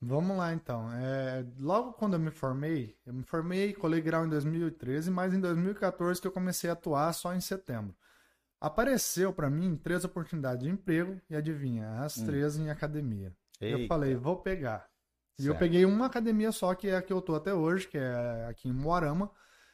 [0.02, 0.92] Vamos lá então.
[0.94, 5.40] É, logo quando eu me formei, eu me formei, colei grau em 2013, mas em
[5.40, 7.96] 2014 que eu comecei a atuar só em setembro.
[8.60, 12.26] Apareceu para mim três oportunidades de emprego e adivinha, as hum.
[12.26, 13.34] três em academia.
[13.60, 13.80] Eita.
[13.80, 14.88] Eu falei, vou pegar.
[15.38, 15.56] E certo.
[15.56, 18.48] eu peguei uma academia só, que é a que eu tô até hoje, que é
[18.50, 19.30] aqui em Moarama,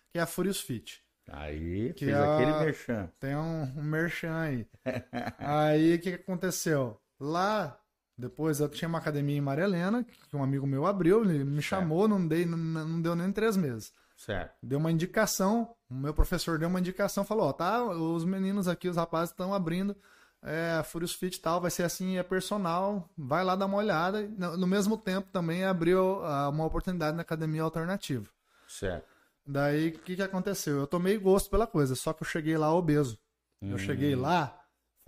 [0.10, 1.04] que é a Furious Fit.
[1.30, 3.12] Aí, que fez é aquele merchan.
[3.20, 4.68] Tem um, um merchan aí.
[5.38, 7.00] aí, o que, que aconteceu?
[7.20, 7.80] Lá
[8.18, 11.62] depois eu tinha uma academia em Maria Helena, que um amigo meu abriu, ele me
[11.62, 11.82] certo.
[11.82, 13.94] chamou, não, dei, não, não deu nem três meses.
[14.16, 14.54] Certo.
[14.62, 18.88] Deu uma indicação, o meu professor deu uma indicação, falou, ó, tá, os meninos aqui,
[18.88, 19.96] os rapazes estão abrindo
[20.44, 24.28] é, Furious Fit e tal, vai ser assim, é personal, vai lá dar uma olhada.
[24.58, 28.28] No mesmo tempo também abriu uh, uma oportunidade na academia alternativa.
[28.68, 29.06] Certo.
[29.46, 30.80] Daí, o que, que aconteceu?
[30.80, 33.20] Eu tomei gosto pela coisa, só que eu cheguei lá obeso.
[33.62, 33.72] Hum.
[33.72, 34.60] Eu cheguei lá,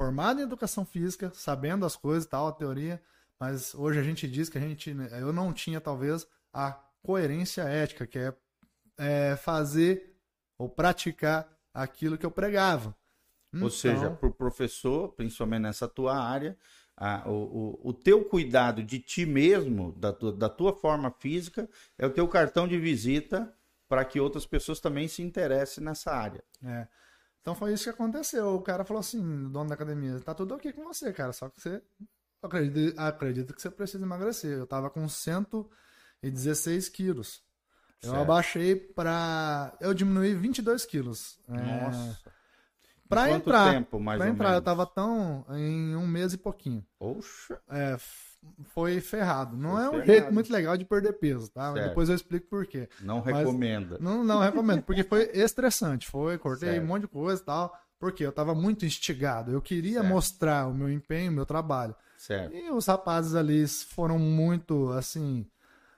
[0.04, 3.02] formado em educação física, sabendo as coisas e tal, a teoria,
[3.40, 7.62] mas hoje a gente diz que a gente, né, eu não tinha talvez a coerência
[7.62, 8.34] ética, que é,
[8.98, 10.14] é fazer
[10.58, 12.94] ou praticar aquilo que eu pregava.
[13.62, 16.58] Ou seja, então para o professor, principalmente nessa tua área,
[16.98, 21.70] a, o, o, o, teu cuidado de ti mesmo, da tua, da tua forma física,
[21.98, 23.54] é o teu cartão de visita
[23.88, 26.44] para que outras pessoas também se interessem nessa área.
[26.62, 26.88] É.
[27.44, 28.56] Então foi isso que aconteceu.
[28.56, 31.60] O cara falou assim, dono da academia, tá tudo ok com você, cara, só que
[31.62, 31.84] você
[32.42, 34.58] acredita, acredita que você precisa emagrecer.
[34.58, 37.44] Eu tava com 116 quilos.
[38.02, 41.38] Eu abaixei para eu diminuí 22 quilos.
[41.50, 42.22] É, Nossa.
[42.30, 42.34] É...
[43.10, 44.58] Pra entrar, tempo, mais pra entrar, menos?
[44.58, 46.84] eu tava tão em um mês e pouquinho.
[47.00, 47.62] Oxa.
[47.70, 47.98] É,
[48.66, 49.58] foi ferrado.
[49.58, 50.12] Não foi é um ferrado.
[50.12, 51.72] jeito muito legal de perder peso, tá?
[51.74, 52.88] Depois eu explico por quê.
[53.02, 53.98] Não recomenda.
[54.00, 56.08] não, não recomendo, porque foi estressante.
[56.08, 56.84] Foi, cortei certo.
[56.84, 57.78] um monte de coisa e tal.
[58.00, 59.52] Porque eu estava muito instigado.
[59.52, 60.08] Eu queria certo.
[60.08, 61.96] mostrar o meu empenho, o meu trabalho.
[62.18, 62.56] Certo.
[62.56, 65.46] E os rapazes ali foram muito, assim,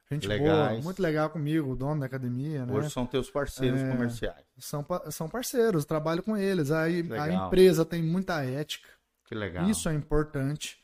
[0.10, 0.70] gente Legais.
[0.72, 2.74] boa, muito legal comigo, o dono da academia, né?
[2.74, 4.46] Hoje são teus parceiros é, comerciais.
[4.58, 6.72] São, são parceiros, trabalho com eles.
[6.72, 8.90] Aí a empresa tem muita ética.
[9.26, 9.68] Que legal.
[9.70, 10.78] Isso é importante,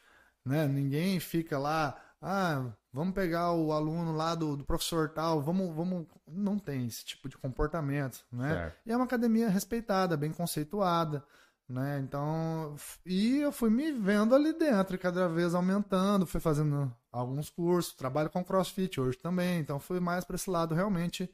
[0.46, 0.68] né?
[0.68, 6.08] Ninguém fica lá, ah, vamos pegar o aluno lá do, do professor tal, vamos, vamos.
[6.28, 8.54] Não tem esse tipo de comportamento, né?
[8.54, 8.78] Certo.
[8.86, 11.24] E é uma academia respeitada, bem conceituada.
[11.72, 12.02] Né?
[12.04, 12.76] Então,
[13.06, 18.30] e eu fui me vendo ali dentro, cada vez aumentando, fui fazendo alguns cursos, trabalho
[18.30, 21.34] com CrossFit hoje também, então fui mais para esse lado realmente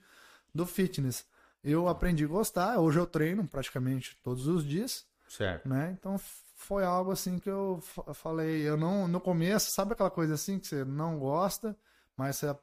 [0.53, 1.25] do fitness.
[1.63, 5.07] Eu aprendi a gostar, hoje eu treino praticamente todos os dias.
[5.27, 5.67] Certo.
[5.67, 5.95] Né?
[5.99, 6.19] Então
[6.57, 7.79] foi algo assim que eu
[8.13, 11.77] falei, eu não no começo, sabe aquela coisa assim que você não gosta,
[12.17, 12.53] mas você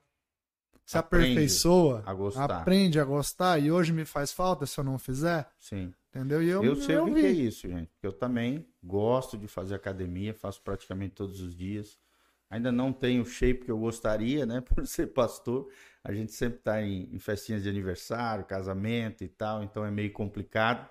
[0.85, 2.45] se aperfeiçoa, a gostar.
[2.45, 5.49] aprende a gostar e hoje me faz falta se eu não fizer.
[5.59, 5.95] Sim.
[6.11, 6.43] Entendeu?
[6.43, 7.91] E eu, eu sei o que é isso, gente.
[8.03, 11.97] Eu também gosto de fazer academia, faço praticamente todos os dias.
[12.51, 14.61] Ainda não tenho o shape que eu gostaria, né?
[14.75, 15.69] Por ser pastor.
[16.03, 20.13] A gente sempre está em, em festinhas de aniversário, casamento e tal, então é meio
[20.13, 20.89] complicado.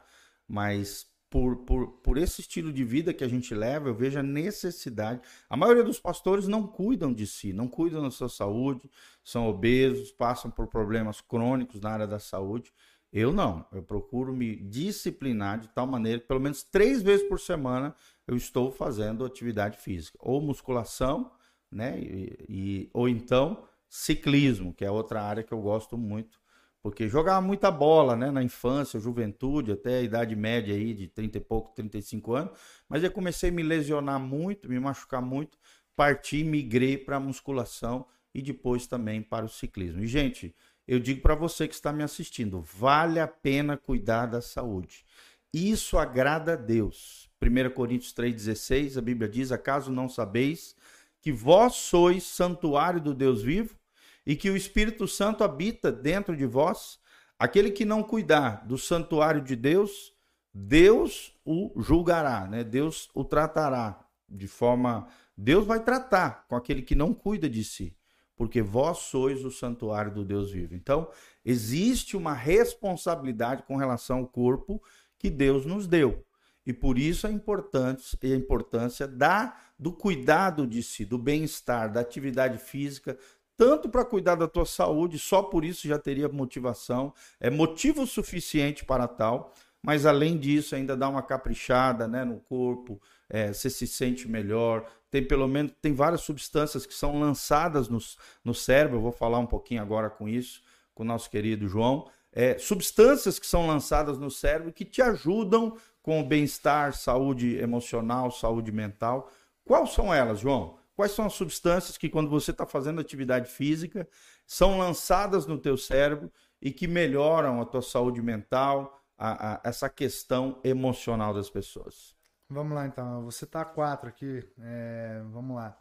[0.48, 4.22] Mas por, por, por esse estilo de vida que a gente leva, eu vejo a
[4.22, 5.20] necessidade.
[5.50, 8.88] A maioria dos pastores não cuidam de si, não cuidam da sua saúde,
[9.24, 12.72] são obesos, passam por problemas crônicos na área da saúde.
[13.12, 13.66] Eu não.
[13.72, 17.96] Eu procuro me disciplinar de tal maneira que pelo menos três vezes por semana
[18.28, 21.32] eu estou fazendo atividade física, ou musculação,
[21.72, 22.00] né?
[22.00, 26.40] E, e, ou então ciclismo, que é outra área que eu gosto muito,
[26.84, 28.30] porque jogava muita bola, né?
[28.30, 33.02] Na infância, juventude, até a idade média aí de 30 e pouco, 35 anos, mas
[33.02, 35.58] eu comecei a me lesionar muito, me machucar muito,
[35.96, 40.04] parti, migrei para musculação e depois também para o ciclismo.
[40.04, 40.54] E gente,
[40.86, 45.06] eu digo para você que está me assistindo, vale a pena cuidar da saúde.
[45.54, 47.30] Isso agrada a Deus.
[47.42, 50.76] 1 Coríntios 3,16, a Bíblia diz: Acaso não sabeis
[51.22, 53.78] que vós sois santuário do Deus vivo
[54.26, 57.00] e que o Espírito Santo habita dentro de vós?
[57.38, 60.14] Aquele que não cuidar do santuário de Deus,
[60.54, 62.64] Deus o julgará, né?
[62.64, 65.08] Deus o tratará de forma.
[65.36, 67.96] Deus vai tratar com aquele que não cuida de si
[68.36, 70.76] porque vós sois o santuário do Deus vivo.
[70.76, 71.10] Então,
[71.46, 74.82] existe uma responsabilidade com relação ao corpo
[75.18, 76.26] que Deus nos deu.
[76.66, 82.00] E por isso a importância, a importância da, do cuidado de si, do bem-estar, da
[82.00, 83.18] atividade física,
[83.56, 88.84] tanto para cuidar da tua saúde, só por isso já teria motivação, é motivo suficiente
[88.84, 93.86] para tal, mas além disso ainda dá uma caprichada né, no corpo, é, você se
[93.86, 98.00] sente melhor, tem pelo menos tem várias substâncias que são lançadas no,
[98.44, 98.98] no cérebro.
[98.98, 100.62] Eu vou falar um pouquinho agora com isso,
[100.96, 102.10] com o nosso querido João.
[102.32, 108.32] É, substâncias que são lançadas no cérebro que te ajudam com o bem-estar, saúde emocional,
[108.32, 109.30] saúde mental.
[109.64, 110.78] Quais são elas, João?
[110.96, 114.08] Quais são as substâncias que, quando você está fazendo atividade física,
[114.46, 119.90] são lançadas no teu cérebro e que melhoram a tua saúde mental, a, a, essa
[119.90, 122.16] questão emocional das pessoas?
[122.50, 124.48] Vamos lá então, vou citar quatro aqui.
[124.60, 125.78] É, vamos lá.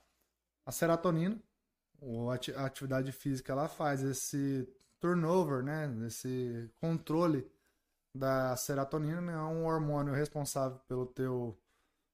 [0.65, 1.39] A serotonina,
[2.57, 4.67] a atividade física, ela faz esse
[4.99, 5.93] turnover, né?
[6.07, 7.47] Esse controle
[8.15, 9.33] da serotonina, né?
[9.33, 11.59] é um hormônio responsável pelo teu,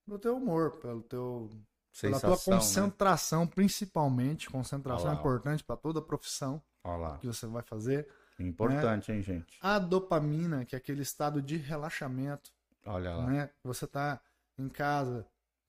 [0.05, 1.51] pelo teu humor, pelo teu
[1.93, 2.61] Sensação, pela tua né?
[2.61, 3.51] concentração, né?
[3.55, 4.51] principalmente.
[4.51, 7.19] Concentração é importante para toda profissão Olá.
[7.19, 8.09] que você vai fazer.
[8.39, 9.19] Importante, né?
[9.19, 9.59] hein, gente?
[9.61, 12.51] A dopamina, que é aquele estado de relaxamento.
[12.87, 13.27] Olha lá.
[13.27, 13.51] Né?
[13.65, 14.21] Você tá
[14.57, 15.27] em casa,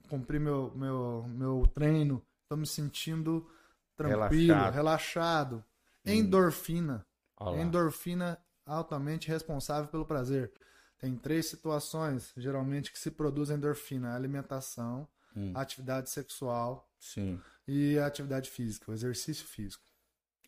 [0.08, 3.50] cumpri meu, meu, meu treino, estou me sentindo
[3.96, 4.74] tranquilo, relaxado.
[4.74, 5.66] relaxado.
[6.06, 6.12] Hum.
[6.12, 7.06] Endorfina.
[7.38, 7.60] Olá.
[7.60, 10.52] Endorfina altamente responsável pelo prazer.
[10.98, 15.52] Tem três situações, geralmente, que se produz endorfina: a alimentação, hum.
[15.56, 17.40] a atividade sexual Sim.
[17.68, 19.84] e a atividade física, o exercício físico.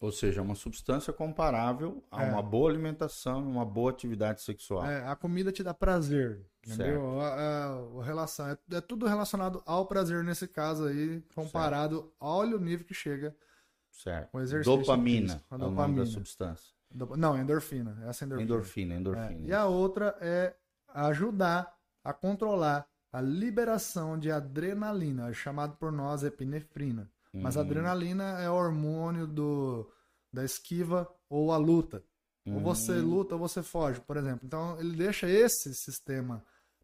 [0.02, 2.32] Ou seja, uma substância comparável a é.
[2.32, 4.84] uma boa alimentação, uma boa atividade sexual.
[4.84, 7.22] É, a comida te dá prazer, entendeu?
[7.22, 12.16] A, a, a, relação é, é, tudo relacionado ao prazer nesse caso aí, comparado, certo.
[12.20, 13.36] olha o nível que chega.
[13.92, 14.30] Certo.
[14.34, 15.82] O exercício dopamina, físico, a dopamina.
[15.82, 16.74] é o nome da substância.
[17.18, 18.44] Não, endorfina, essa é endorfina.
[18.44, 19.46] Endorfina, endorfina.
[19.46, 19.50] É.
[19.50, 20.56] E a outra é
[20.88, 27.10] ajudar a controlar a liberação de adrenalina, chamado por nós epinefrina.
[27.34, 27.66] Mas a uhum.
[27.66, 29.90] adrenalina é o hormônio do,
[30.32, 32.04] da esquiva ou a luta.
[32.46, 33.08] Ou você uhum.
[33.08, 34.42] luta ou você foge, por exemplo.
[34.44, 36.44] Então ele deixa esse sistema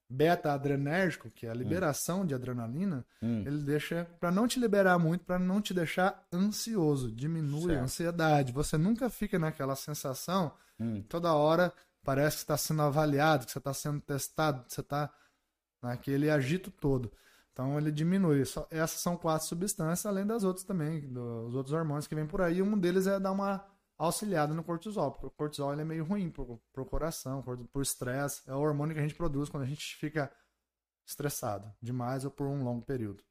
[0.10, 1.58] beta-adrenérgico, que é a hum.
[1.58, 2.26] liberação hum.
[2.26, 3.44] de adrenalina, hum.
[3.46, 7.80] ele deixa para não te liberar muito, para não te deixar ansioso, diminui certo.
[7.80, 8.54] a ansiedade.
[8.54, 11.02] Você nunca fica naquela sensação hum.
[11.10, 15.12] toda hora parece que está sendo avaliado, que você está sendo testado, você está
[15.82, 17.12] naquele agito todo.
[17.52, 18.46] Então ele diminui.
[18.46, 22.42] Só, essas são quatro substâncias, além das outras também, dos outros hormônios que vêm por
[22.42, 22.62] aí.
[22.62, 23.66] Um deles é dar uma
[23.98, 26.44] auxiliada no cortisol, porque o cortisol ele é meio ruim para
[26.82, 28.44] o coração, por estresse.
[28.48, 30.32] É o hormônio que a gente produz quando a gente fica
[31.06, 33.24] estressado demais ou por um longo período.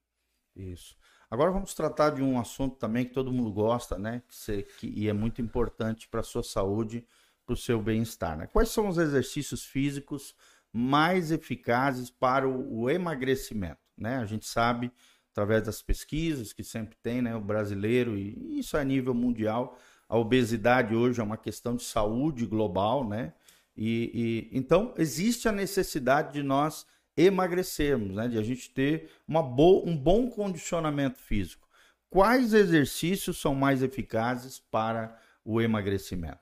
[0.57, 0.97] Isso.
[1.31, 4.23] Agora vamos tratar de um assunto também que todo mundo gosta, né?
[4.29, 7.07] Que, que e é muito importante para a sua saúde,
[7.45, 8.37] para o seu bem-estar.
[8.37, 8.47] Né?
[8.47, 10.35] Quais são os exercícios físicos
[10.73, 13.81] mais eficazes para o, o, emagrecimento?
[13.97, 14.17] Né?
[14.17, 14.93] A gente sabe,
[15.33, 19.79] através das pesquisas que sempre tem, né, o brasileiro, e isso é a nível mundial,
[20.09, 23.33] a obesidade hoje é uma questão de saúde global, né?
[23.77, 28.29] E, e então existe a necessidade de nós emagrecermos, né?
[28.29, 31.69] De a gente ter uma boa, um bom condicionamento físico.
[32.09, 36.39] Quais exercícios são mais eficazes para o emagrecimento?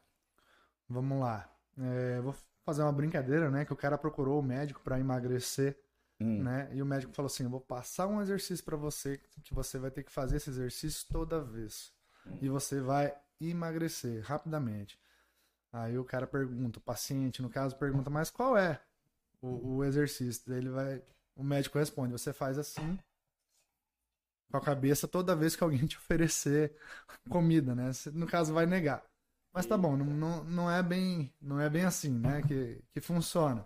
[0.88, 1.50] Vamos lá.
[1.78, 2.34] É, vou
[2.64, 3.64] fazer uma brincadeira, né?
[3.64, 5.78] Que o cara procurou o médico para emagrecer,
[6.20, 6.42] hum.
[6.42, 6.68] né?
[6.72, 9.90] E o médico falou assim: eu vou passar um exercício para você que você vai
[9.90, 11.92] ter que fazer esse exercício toda vez
[12.26, 12.38] hum.
[12.40, 14.98] e você vai emagrecer rapidamente.
[15.72, 18.80] Aí o cara pergunta, o paciente, no caso, pergunta: mas qual é
[19.42, 20.42] o, o exercício?
[20.46, 21.02] Daí ele vai,
[21.36, 22.98] o médico responde: você faz assim
[24.50, 26.76] com a cabeça toda vez que alguém te oferecer
[27.28, 27.92] comida, né?
[27.92, 29.04] Você, no caso, vai negar.
[29.54, 33.00] Mas tá bom, não, não, não, é bem não é bem assim, né, que, que
[33.00, 33.64] funciona.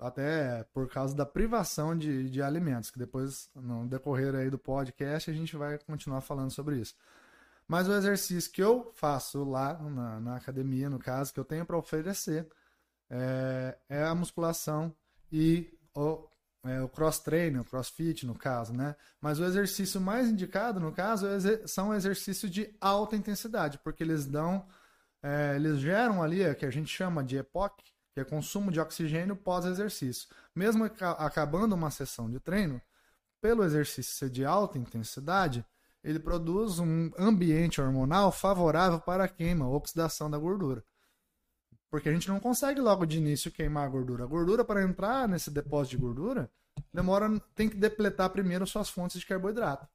[0.00, 5.30] Até por causa da privação de, de alimentos, que depois, no decorrer aí do podcast,
[5.30, 6.96] a gente vai continuar falando sobre isso.
[7.68, 11.64] Mas o exercício que eu faço lá na, na academia, no caso, que eu tenho
[11.64, 12.48] para oferecer,
[13.08, 14.92] é, é, a musculação
[15.30, 16.26] e o,
[16.64, 18.96] é, o cross-training, o crossfit, no caso, né?
[19.20, 24.26] Mas o exercício mais indicado, no caso, é, são exercícios de alta intensidade, porque eles
[24.26, 24.66] dão
[25.22, 27.82] é, eles geram ali o que a gente chama de EPOC,
[28.12, 30.28] que é consumo de oxigênio pós-exercício.
[30.54, 32.80] Mesmo acabando uma sessão de treino,
[33.40, 35.64] pelo exercício ser de alta intensidade,
[36.02, 40.84] ele produz um ambiente hormonal favorável para a queima, oxidação da gordura.
[41.90, 44.24] Porque a gente não consegue logo de início queimar a gordura.
[44.24, 46.50] A gordura, para entrar nesse depósito de gordura,
[46.92, 49.86] demora, tem que depletar primeiro suas fontes de carboidrato.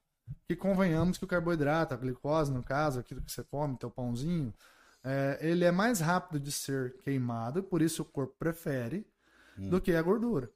[0.47, 4.53] Que convenhamos que o carboidrato, a glicose, no caso, aquilo que você come, teu pãozinho,
[5.07, 9.07] é, ele é mais rápido de ser queimado, por isso o corpo prefere,
[9.57, 9.69] hum.
[9.69, 10.51] do que a gordura.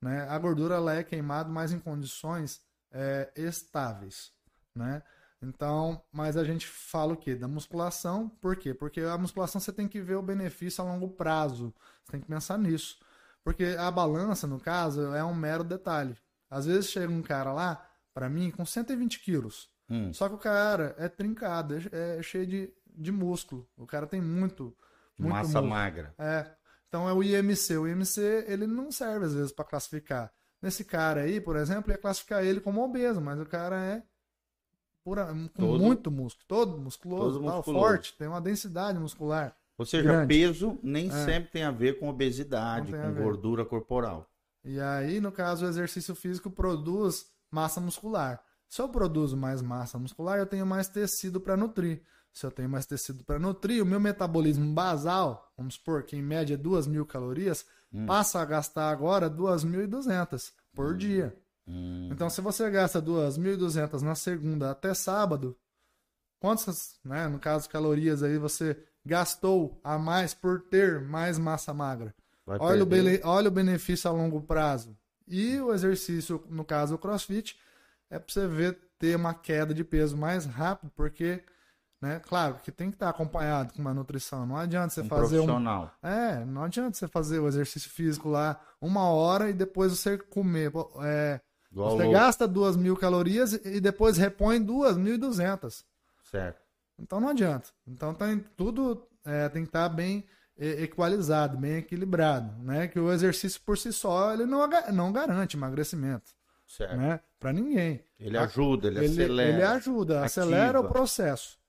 [0.00, 0.26] Né?
[0.28, 2.60] A gordura ela é queimada mais em condições
[2.92, 4.30] é, estáveis.
[4.74, 5.02] Né?
[5.40, 7.34] Então, mas a gente fala o quê?
[7.34, 8.74] Da musculação, por quê?
[8.74, 11.74] Porque a musculação você tem que ver o benefício a longo prazo.
[12.04, 12.98] Você tem que pensar nisso.
[13.42, 16.16] Porque a balança, no caso, é um mero detalhe.
[16.50, 19.70] Às vezes chega um cara lá, para mim, com 120 quilos.
[19.88, 20.12] Hum.
[20.12, 23.68] Só que o cara é trincado, é, é cheio de de músculo.
[23.76, 24.76] O cara tem muito.
[25.18, 25.68] muito Massa músculo.
[25.68, 26.14] magra.
[26.18, 26.46] É.
[26.88, 27.76] Então é o IMC.
[27.76, 30.32] O IMC ele não serve às vezes para classificar.
[30.62, 34.02] Nesse cara aí, por exemplo, ia classificar ele como obeso, mas o cara é
[35.04, 39.54] pura, com todo, muito músculo, todo musculoso, todo tal, forte, tem uma densidade muscular.
[39.76, 40.28] Ou seja, grande.
[40.28, 41.24] peso nem é.
[41.24, 44.30] sempre tem a ver com obesidade, com gordura corporal.
[44.64, 48.42] E aí, no caso, o exercício físico produz massa muscular.
[48.66, 52.02] Se eu produzo mais massa muscular, eu tenho mais tecido para nutrir
[52.34, 56.22] se eu tenho mais tecido para nutrir, o meu metabolismo basal, vamos supor que em
[56.22, 58.06] média 2 mil calorias, hum.
[58.06, 60.96] passa a gastar agora 2.200 por hum.
[60.96, 61.36] dia.
[61.66, 62.08] Hum.
[62.12, 65.56] Então, se você gasta 2.200 na segunda até sábado,
[66.40, 72.12] quantas, né, no caso, calorias aí você gastou a mais por ter mais massa magra?
[72.46, 74.96] Olha o, olha o benefício a longo prazo.
[75.26, 77.58] E o exercício, no caso o crossfit,
[78.10, 81.42] é para você ver ter uma queda de peso mais rápido, porque
[82.04, 82.20] né?
[82.28, 84.44] Claro que tem que estar acompanhado com uma nutrição.
[84.44, 85.90] Não adianta você um fazer profissional.
[86.02, 86.06] um.
[86.06, 90.70] É, não adianta você fazer o exercício físico lá uma hora e depois você comer.
[91.02, 91.40] É,
[91.72, 95.82] você gasta duas mil calorias e depois repõe duas mil e duzentas.
[96.30, 96.60] Certo.
[96.98, 97.70] Então não adianta.
[97.86, 100.24] Então tem, tudo é, tem que estar bem
[100.56, 102.86] equalizado, bem equilibrado, né?
[102.86, 106.32] Que o exercício por si só ele não, não garante emagrecimento.
[106.66, 106.96] Certo.
[106.96, 107.18] Né?
[107.40, 108.04] Para ninguém.
[108.18, 109.50] Ele ajuda, ele, ele acelera.
[109.50, 110.26] Ele ajuda, ativa.
[110.26, 111.63] acelera o processo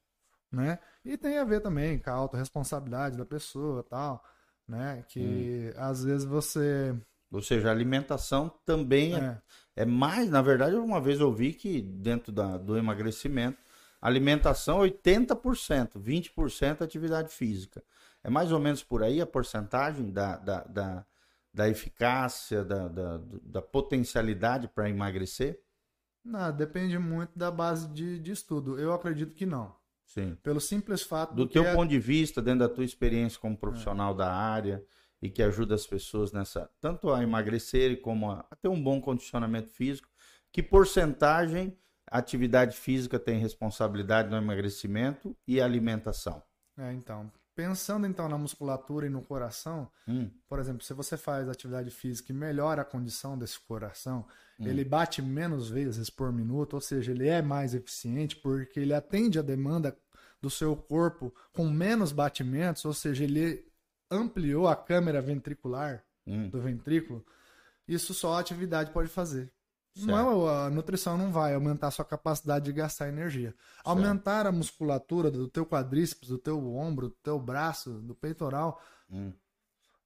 [0.56, 0.80] né?
[1.04, 4.24] E tem a ver também com a autorresponsabilidade da pessoa tal,
[4.68, 5.04] né?
[5.08, 5.80] Que hum.
[5.80, 6.96] às vezes você...
[7.32, 9.20] Ou seja, a alimentação também é.
[9.76, 10.30] é, é mais...
[10.30, 13.58] Na verdade, uma vez eu vi que dentro da, do emagrecimento,
[14.02, 17.84] alimentação 80%, 20% atividade física.
[18.24, 21.06] É mais ou menos por aí a porcentagem da, da, da
[21.56, 25.62] da eficácia, da, da, da potencialidade para emagrecer?
[26.22, 28.78] Não, depende muito da base de, de estudo.
[28.78, 29.74] Eu acredito que não.
[30.06, 30.38] Sim.
[30.44, 31.74] Pelo simples fato do teu é...
[31.74, 34.18] ponto de vista, dentro da tua experiência como profissional é.
[34.18, 34.84] da área
[35.22, 39.02] e que ajuda as pessoas nessa tanto a emagrecer como a, a ter um bom
[39.02, 40.08] condicionamento físico,
[40.52, 41.78] que porcentagem
[42.10, 46.44] a atividade física tem responsabilidade no emagrecimento e alimentação?
[46.78, 50.30] É, então, Pensando então na musculatura e no coração, hum.
[50.48, 54.26] por exemplo, se você faz atividade física e melhora a condição desse coração,
[54.60, 54.68] hum.
[54.68, 59.40] ele bate menos vezes por minuto, ou seja, ele é mais eficiente porque ele atende
[59.40, 59.98] a demanda
[60.42, 63.66] do seu corpo com menos batimentos, ou seja, ele
[64.12, 66.50] ampliou a câmera ventricular hum.
[66.50, 67.26] do ventrículo.
[67.88, 69.50] Isso só a atividade pode fazer.
[69.98, 73.50] Não, a nutrição não vai aumentar a sua capacidade de gastar energia.
[73.50, 73.58] Certo.
[73.86, 79.32] Aumentar a musculatura do teu quadríceps, do teu ombro, do teu braço, do peitoral, hum.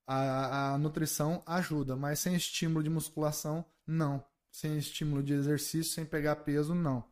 [0.06, 4.24] a, a nutrição ajuda, mas sem estímulo de musculação, não.
[4.52, 7.04] Sem estímulo de exercício, sem pegar peso, não.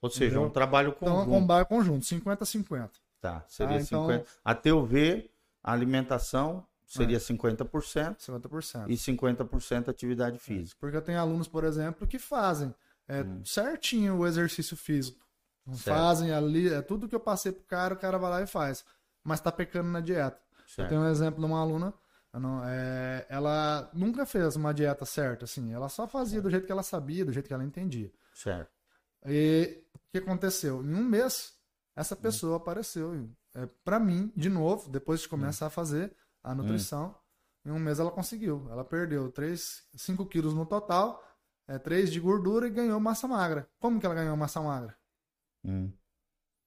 [0.00, 0.42] Ou seja, Entendeu?
[0.48, 1.22] um trabalho conjunto.
[1.22, 2.90] Então, um trabalho conjunto, 50-50.
[3.20, 4.06] Tá, seria ah, então...
[4.06, 4.26] 50.
[4.44, 5.32] A teu ver,
[5.62, 6.66] a alimentação
[6.96, 7.20] seria é.
[7.20, 8.88] 50%, 50%.
[8.88, 10.76] E 50% atividade física.
[10.80, 12.74] Porque eu tenho alunos, por exemplo, que fazem
[13.08, 13.44] é, hum.
[13.44, 15.24] certinho o exercício físico.
[15.72, 15.96] Certo.
[15.96, 18.84] Fazem ali, é tudo que eu passei pro cara, o cara vai lá e faz.
[19.22, 20.38] Mas tá pecando na dieta.
[20.66, 20.80] Certo.
[20.80, 21.94] Eu tenho um exemplo de uma aluna,
[22.38, 25.72] não, é, ela nunca fez uma dieta certa, assim.
[25.72, 28.10] Ela só fazia do jeito que ela sabia, do jeito que ela entendia.
[28.34, 28.70] Certo.
[29.24, 30.84] E o que aconteceu?
[30.84, 31.54] Em um mês,
[31.94, 32.18] essa hum.
[32.18, 32.56] pessoa hum.
[32.56, 35.68] apareceu é, para mim, de novo, depois de começar hum.
[35.68, 36.12] a fazer,
[36.44, 37.16] a nutrição.
[37.64, 37.70] Hum.
[37.70, 38.68] Em um mês ela conseguiu.
[38.70, 41.24] Ela perdeu 3, 5 quilos no total,
[41.66, 43.66] é, 3 de gordura e ganhou massa magra.
[43.80, 44.94] Como que ela ganhou massa magra?
[45.64, 45.90] Hum.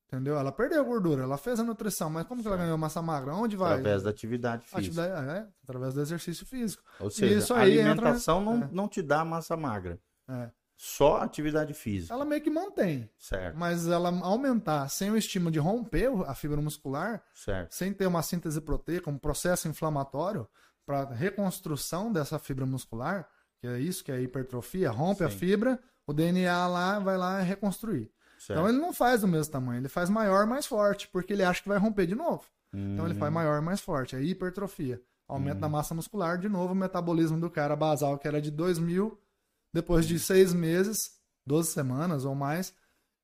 [0.07, 0.37] Entendeu?
[0.37, 3.35] Ela perdeu gordura, ela fez a nutrição, mas como que ela ganhou massa magra?
[3.35, 3.73] Onde vai?
[3.73, 5.03] Através da atividade física.
[5.03, 6.81] Atividade, é, através do exercício físico.
[6.99, 8.55] Ou seja, Isso a alimentação entra...
[8.55, 8.69] não, é.
[8.71, 9.99] não te dá massa magra.
[10.29, 10.49] É.
[10.77, 12.13] Só atividade física.
[12.13, 13.09] Ela meio que mantém.
[13.17, 13.57] Certo.
[13.57, 17.73] Mas ela aumentar sem o estímulo de romper a fibra muscular, certo.
[17.73, 20.47] sem ter uma síntese proteica, um processo inflamatório
[20.85, 23.27] para reconstrução dessa fibra muscular,
[23.59, 25.25] que é isso que é a hipertrofia, rompe Sim.
[25.25, 28.11] a fibra, o DNA lá vai lá reconstruir.
[28.37, 28.51] Certo.
[28.59, 31.63] Então ele não faz do mesmo tamanho, ele faz maior, mais forte, porque ele acha
[31.63, 32.43] que vai romper de novo.
[32.71, 32.93] Hum.
[32.93, 33.33] Então ele faz hum.
[33.33, 35.01] maior, mais forte, é hipertrofia.
[35.27, 35.61] Aumento hum.
[35.61, 39.19] da massa muscular, de novo, o metabolismo do cara basal, que era de 2 mil
[39.73, 40.97] depois de seis meses,
[41.45, 42.73] 12 semanas ou mais,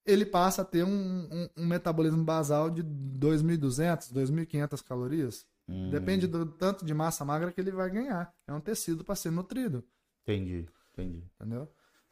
[0.06, 5.46] ele passa a ter um, um, um metabolismo basal de 2.200, 2.500 calorias.
[5.68, 5.89] Hum.
[5.89, 8.34] Depende do tanto de massa magra que ele vai ganhar.
[8.46, 9.84] É um tecido para ser nutrido.
[10.24, 11.24] Entendi, entendi.
[11.36, 11.72] Entendeu?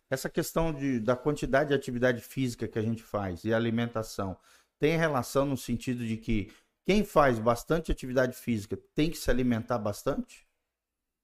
[0.10, 4.38] Essa questão de, da quantidade de atividade física que a gente faz e alimentação
[4.80, 6.52] tem relação no sentido de que
[6.86, 10.48] quem faz bastante atividade física tem que se alimentar bastante?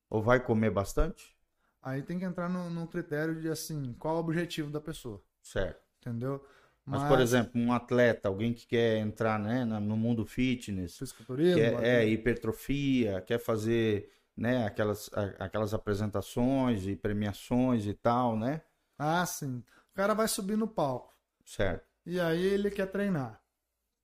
[0.09, 1.36] Ou vai comer bastante?
[1.81, 5.21] Aí tem que entrar no, no critério de assim, qual o objetivo da pessoa.
[5.41, 5.81] Certo.
[6.01, 6.43] Entendeu?
[6.85, 10.99] Mas, Mas, por exemplo, um atleta, alguém que quer entrar né, no mundo fitness,
[11.53, 18.61] quer, é, hipertrofia, quer fazer né, aquelas, aquelas apresentações e premiações e tal, né?
[18.97, 19.63] Ah, sim.
[19.91, 21.13] O cara vai subir no palco.
[21.43, 21.85] Certo.
[22.05, 23.41] E aí ele quer treinar.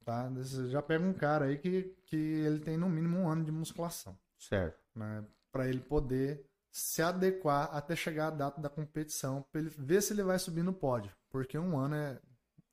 [0.03, 0.27] Tá?
[0.29, 3.51] Você já pega um cara aí que, que ele tem no mínimo um ano de
[3.51, 4.17] musculação.
[4.37, 4.77] Certo.
[4.93, 5.23] Né?
[5.51, 10.11] Para ele poder se adequar até chegar a data da competição, para ele ver se
[10.11, 11.11] ele vai subir no pódio.
[11.29, 12.19] Porque um ano é,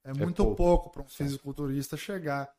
[0.03, 2.51] é, é muito pouco, pouco para um fisiculturista chegar.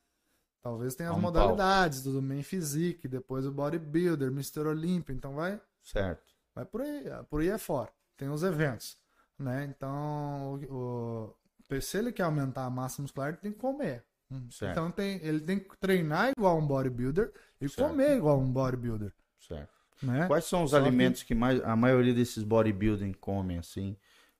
[0.61, 4.67] Talvez tenha as modalidades do main physique, depois o bodybuilder, Mr.
[4.67, 5.59] Olympia, então vai.
[5.81, 6.31] Certo.
[6.53, 7.91] Vai por aí, por aí é fora.
[8.15, 8.95] Tem os eventos,
[9.39, 9.65] né?
[9.65, 11.35] Então, o,
[11.71, 14.05] o, se ele quer aumentar a massa muscular, ele tem que comer.
[14.51, 14.71] Certo.
[14.71, 17.89] Então tem, ele tem que treinar igual um bodybuilder e certo.
[17.89, 19.11] comer igual um bodybuilder.
[19.39, 19.80] Certo.
[20.01, 20.27] Né?
[20.27, 21.29] Quais são os Só alimentos que...
[21.29, 21.35] que...
[21.35, 23.95] mais a maioria desses bodybuilding comem assim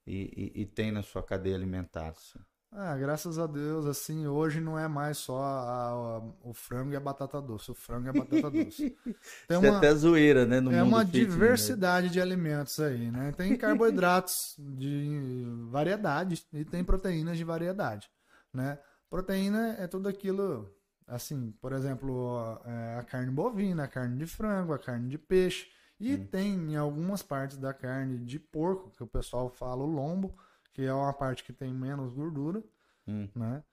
[0.06, 2.10] e, e, e tem na sua cadeia alimentar?
[2.10, 2.40] Assim?
[2.74, 6.96] Ah, graças a Deus, assim, hoje não é mais só a, a, o frango e
[6.96, 7.70] a batata doce.
[7.70, 8.98] O frango e a batata doce.
[9.46, 10.62] Tem uma, é até zoeira, né?
[10.62, 11.10] No é uma né?
[11.12, 13.34] diversidade de alimentos aí, né?
[13.36, 18.10] Tem carboidratos de variedade e tem proteínas de variedade,
[18.54, 18.80] né?
[19.10, 20.74] Proteína é tudo aquilo
[21.08, 25.70] Assim, por exemplo, é, a carne bovina, a carne de frango, a carne de peixe.
[26.00, 26.26] E hum.
[26.26, 30.36] tem em algumas partes da carne de porco, que o pessoal fala o lombo,
[30.74, 32.64] que é uma parte que tem menos gordura,
[33.08, 33.30] hum.
[33.36, 33.64] né?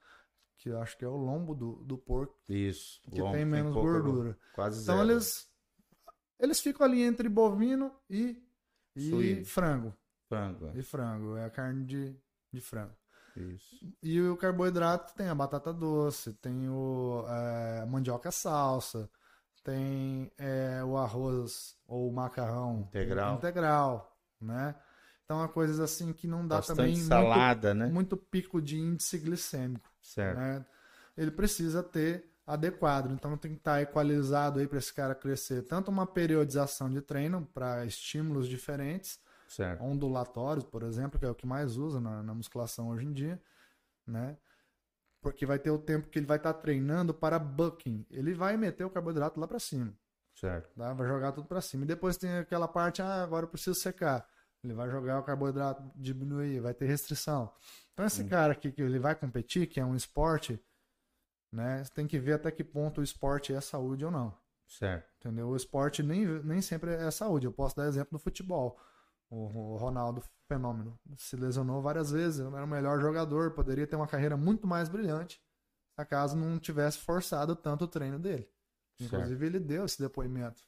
[0.57, 2.37] Que eu acho que é o lombo do, do porco.
[2.47, 3.01] Isso.
[3.09, 4.37] Que tem menos tem gordura.
[4.53, 5.09] Quase então zero.
[5.09, 5.49] eles
[6.39, 8.41] eles ficam ali entre bovino e,
[8.95, 9.93] e frango.
[10.27, 10.67] Frango.
[10.67, 10.79] É.
[10.79, 11.35] E frango.
[11.35, 12.15] É a carne de,
[12.51, 12.95] de frango.
[13.43, 13.79] Isso.
[14.01, 19.09] E o carboidrato tem a batata doce, tem o, é, mandioca salsa,
[19.63, 23.35] tem é, o arroz ou o macarrão integral.
[23.35, 24.75] integral, né?
[25.23, 27.93] Então, é coisas assim que não dá Bastante também salada, muito, né?
[27.93, 29.87] muito pico de índice glicêmico.
[30.01, 30.39] Certo.
[30.39, 30.65] Né?
[31.15, 33.11] Ele precisa ter adequado.
[33.11, 35.61] Então, tem que estar equalizado aí para esse cara crescer.
[35.67, 39.19] Tanto uma periodização de treino para estímulos diferentes,
[39.49, 39.83] certo.
[39.83, 43.41] ondulatórios, por exemplo, que é o que mais usa na, na musculação hoje em dia,
[44.07, 44.37] né?
[45.21, 48.05] Porque vai ter o tempo que ele vai estar treinando para bucking.
[48.09, 49.93] Ele vai meter o carboidrato lá para cima.
[50.33, 50.73] Certo.
[50.77, 50.93] Tá?
[50.93, 51.83] Vai jogar tudo para cima.
[51.83, 54.25] E depois tem aquela parte, ah, agora eu preciso secar.
[54.63, 57.51] Ele vai jogar o carboidrato diminuir, vai ter restrição.
[57.93, 58.29] Então esse hum.
[58.29, 60.57] cara aqui que ele vai competir, que é um esporte,
[61.51, 61.83] né?
[61.83, 64.37] Você tem que ver até que ponto o esporte é saúde ou não.
[64.67, 65.09] Certo.
[65.19, 65.49] Entendeu?
[65.49, 67.45] O esporte nem, nem sempre é saúde.
[67.45, 68.79] Eu posso dar exemplo do futebol.
[69.29, 74.35] O, Ronaldo Fenômeno se lesionou várias vezes, era o melhor jogador, poderia ter uma carreira
[74.35, 75.39] muito mais brilhante,
[76.05, 78.49] caso não tivesse forçado tanto o treino dele.
[78.99, 79.43] Inclusive, certo.
[79.43, 80.63] ele deu esse depoimento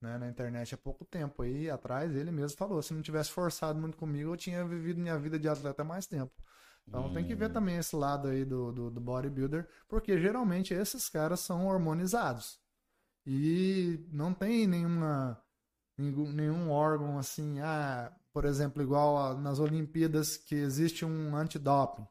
[0.00, 1.42] né, na internet há pouco tempo.
[1.42, 5.18] Aí atrás ele mesmo falou: se não tivesse forçado muito comigo, eu tinha vivido minha
[5.18, 6.32] vida de atleta mais tempo.
[6.86, 7.12] Então hum.
[7.12, 7.52] tem que ver hum.
[7.52, 12.60] também esse lado aí do, do, do, bodybuilder, porque geralmente esses caras são hormonizados.
[13.24, 15.42] E não tem nenhuma,
[15.96, 22.06] nenhum, nenhum órgão assim, ah, por exemplo, igual nas Olimpíadas que existe um antidoping.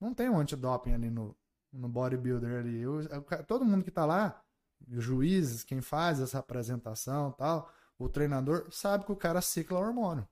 [0.00, 1.36] Não tem um antidoping ali no,
[1.72, 2.80] no bodybuilder ali.
[2.80, 3.00] Eu,
[3.46, 4.42] todo mundo que tá lá
[4.90, 10.26] os juízes, quem faz essa apresentação tal, o treinador sabe que o cara cicla hormônio.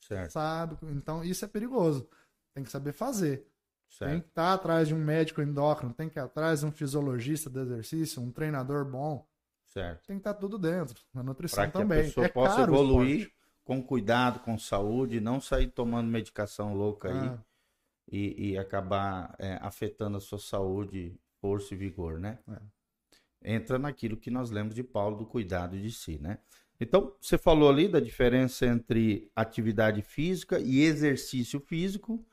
[0.00, 0.32] Certo.
[0.32, 0.76] Sabe?
[0.82, 2.08] Então isso é perigoso.
[2.54, 3.46] Tem que saber fazer.
[3.88, 4.10] Certo.
[4.10, 7.48] Tem que estar atrás de um médico endócrino, tem que ir atrás de um fisiologista
[7.48, 9.26] do exercício, um treinador bom.
[9.68, 10.06] Certo.
[10.06, 11.02] Tem que estar tudo dentro.
[11.14, 12.00] Na nutrição pra que também.
[12.00, 13.32] A pessoa é possa evoluir
[13.64, 17.38] com cuidado, com saúde, não sair tomando medicação louca aí ah.
[18.10, 22.38] e, e, acabar é, afetando a sua saúde, força e vigor, né?
[22.48, 22.78] É
[23.42, 26.38] entra naquilo que nós lemos de Paulo do cuidado de si, né?
[26.80, 32.24] Então, você falou ali da diferença entre atividade física e exercício físico.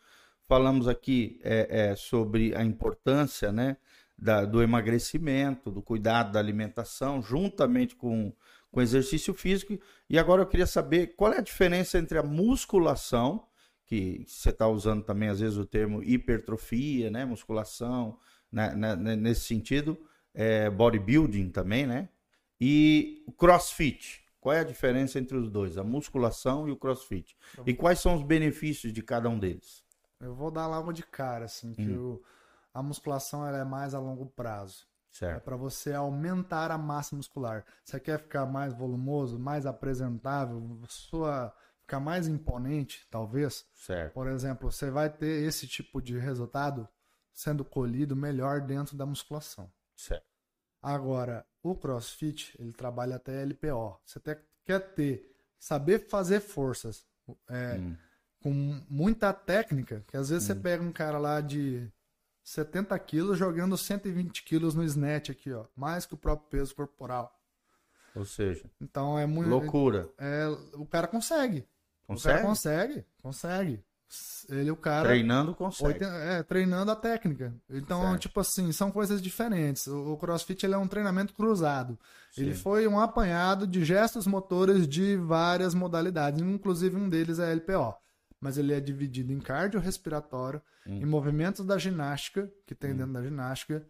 [0.48, 3.78] Falamos aqui é, é, sobre a importância, né,
[4.18, 8.34] da, do emagrecimento, do cuidado da alimentação, juntamente com
[8.76, 9.80] com exercício físico.
[10.10, 13.48] E agora eu queria saber qual é a diferença entre a musculação,
[13.86, 18.20] que você está usando também às vezes o termo hipertrofia, né, musculação,
[18.52, 19.98] né, né, nesse sentido,
[20.34, 22.10] é, bodybuilding também, né?
[22.60, 24.22] E o crossfit.
[24.42, 27.36] Qual é a diferença entre os dois, a musculação e o crossfit?
[27.66, 29.86] E quais são os benefícios de cada um deles?
[30.20, 32.16] Eu vou dar logo de cara, assim, que hum.
[32.16, 32.24] o,
[32.76, 34.86] a musculação ela é mais a longo prazo.
[35.10, 35.38] Certo.
[35.38, 37.64] É para você aumentar a massa muscular.
[37.86, 43.66] Você quer ficar mais volumoso, mais apresentável, sua ficar mais imponente, talvez.
[43.74, 44.12] Certo.
[44.12, 46.86] Por exemplo, você vai ter esse tipo de resultado
[47.32, 49.72] sendo colhido melhor dentro da musculação.
[49.96, 50.26] Certo.
[50.82, 54.02] Agora, o CrossFit, ele trabalha até LPO.
[54.06, 57.06] Você até quer ter, saber fazer forças
[57.50, 57.96] é, hum.
[58.44, 60.48] com muita técnica, que às vezes hum.
[60.48, 61.90] você pega um cara lá de
[62.46, 65.66] 70 quilos jogando 120 quilos no snatch aqui, ó.
[65.76, 67.36] Mais que o próprio peso corporal.
[68.16, 70.08] Ou seja, então é muito loucura.
[70.18, 71.68] É, o cara consegue.
[72.08, 72.36] Consegue?
[72.36, 73.84] O cara consegue, consegue.
[74.48, 75.10] Ele, o cara.
[75.10, 76.06] Treinando consegue.
[76.06, 77.52] É, treinando a técnica.
[77.68, 78.22] Então, certo.
[78.22, 79.88] tipo assim, são coisas diferentes.
[79.88, 81.98] O, crossfit ele é um treinamento cruzado.
[82.32, 82.44] Sim.
[82.44, 87.96] Ele foi um apanhado de gestos motores de várias modalidades, inclusive um deles é LPO.
[88.46, 91.02] Mas ele é dividido em cardiorrespiratório, hum.
[91.02, 92.98] em movimentos da ginástica, que tem hum.
[92.98, 93.84] dentro da ginástica,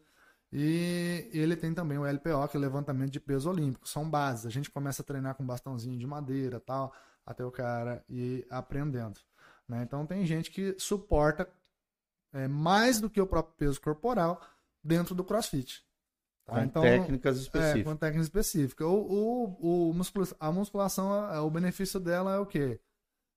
[0.58, 3.90] e ele tem também o LPO, que é o levantamento de peso olímpico.
[3.90, 4.46] São bases.
[4.46, 6.94] A gente começa a treinar com bastãozinho de madeira tal,
[7.26, 9.20] até o cara ir aprendendo.
[9.68, 9.84] Né?
[9.84, 11.50] Então tem gente que suporta
[12.32, 14.42] é, mais do que o próprio peso corporal
[14.82, 15.84] dentro do crossfit.
[16.46, 16.54] Tá?
[16.54, 17.82] Com então, técnicas específicas.
[17.82, 18.88] É, com técnicas específicas.
[18.88, 22.80] O, o, o muscula a musculação, o benefício dela é o quê?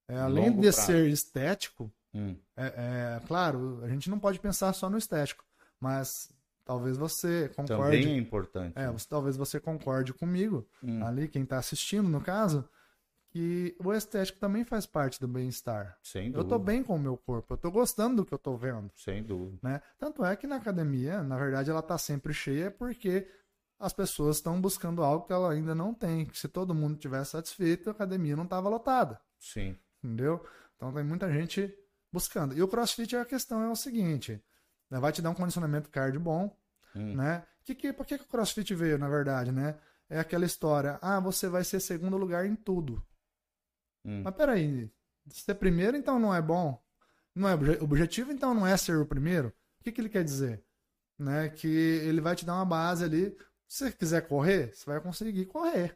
[0.09, 0.81] É, além de prazo.
[0.81, 2.35] ser estético, hum.
[2.57, 5.45] é, é, claro, a gente não pode pensar só no estético,
[5.79, 6.31] mas
[6.65, 7.97] talvez você concorde.
[7.97, 8.73] Também é importante.
[8.75, 8.95] É, né?
[9.07, 11.05] talvez você concorde comigo, hum.
[11.05, 12.67] ali, quem está assistindo, no caso,
[13.29, 15.97] que o estético também faz parte do bem-estar.
[16.01, 16.39] Sem dúvida.
[16.39, 18.91] Eu tô bem com o meu corpo, eu tô gostando do que eu tô vendo.
[18.95, 19.59] Sem dúvida.
[19.61, 19.81] Né?
[19.99, 23.27] Tanto é que na academia, na verdade, ela tá sempre cheia porque
[23.79, 26.27] as pessoas estão buscando algo que ela ainda não tem.
[26.33, 29.21] Se todo mundo tivesse satisfeito, a academia não tava lotada.
[29.37, 29.77] Sim.
[30.03, 30.45] Entendeu?
[30.75, 31.73] Então tem muita gente
[32.11, 32.55] buscando.
[32.55, 34.41] E o CrossFit a questão é o seguinte,
[34.89, 34.99] né?
[34.99, 36.55] vai te dar um condicionamento cardio bom,
[36.95, 37.15] hum.
[37.15, 37.45] né?
[37.63, 39.77] Que, que, por que, que o CrossFit veio, na verdade, né?
[40.09, 43.05] É aquela história, ah, você vai ser segundo lugar em tudo.
[44.03, 44.23] Hum.
[44.23, 44.91] Mas peraí,
[45.29, 46.81] ser primeiro então não é bom?
[47.35, 49.49] Não é objetivo então não é ser o primeiro?
[49.79, 50.63] O que, que ele quer dizer?
[51.17, 51.49] Né?
[51.49, 53.37] Que ele vai te dar uma base ali
[53.67, 55.95] Se você quiser correr, você vai conseguir correr.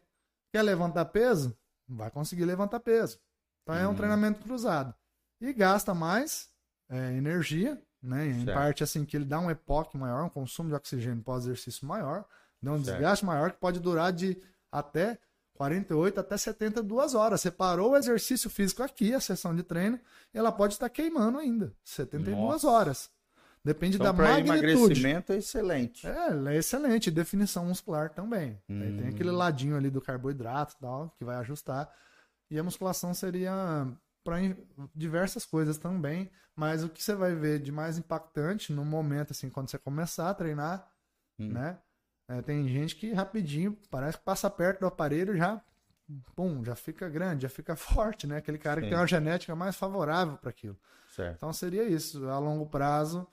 [0.52, 1.56] Quer levantar peso?
[1.88, 3.18] Vai conseguir levantar peso.
[3.64, 3.96] Então é um uhum.
[3.96, 4.94] treinamento cruzado.
[5.40, 6.48] E gasta mais
[6.88, 8.26] é, energia, né?
[8.26, 8.54] Em certo.
[8.54, 12.24] parte assim que ele dá um EPOC maior, um consumo de oxigênio pós-exercício maior,
[12.62, 12.96] dá um certo.
[12.98, 14.40] desgaste maior que pode durar de
[14.70, 15.18] até
[15.54, 17.40] 48 até 72 horas.
[17.40, 19.98] Você parou o exercício físico aqui, a sessão de treino,
[20.32, 21.72] ela pode estar queimando ainda.
[21.82, 22.68] 72 Nossa.
[22.68, 23.10] horas.
[23.64, 24.58] Depende então, da magnitude.
[24.58, 26.06] emagrecimento é excelente.
[26.06, 27.10] É, ela é excelente.
[27.10, 28.60] Definição muscular também.
[28.68, 28.82] Hum.
[28.82, 29.36] Aí tem aquele hum.
[29.36, 31.90] ladinho ali do carboidrato tal, que vai ajustar.
[32.54, 33.52] E a musculação seria
[34.22, 34.36] para
[34.94, 36.30] diversas coisas também.
[36.54, 40.30] Mas o que você vai ver de mais impactante no momento, assim, quando você começar
[40.30, 40.88] a treinar,
[41.36, 41.48] hum.
[41.52, 41.78] né?
[42.28, 45.60] É, tem gente que rapidinho, parece que passa perto do aparelho já,
[46.34, 48.36] pum, já fica grande, já fica forte, né?
[48.36, 48.84] Aquele cara Sim.
[48.86, 50.78] que tem uma genética mais favorável para aquilo.
[51.08, 51.36] Certo.
[51.36, 53.26] Então seria isso, a longo prazo,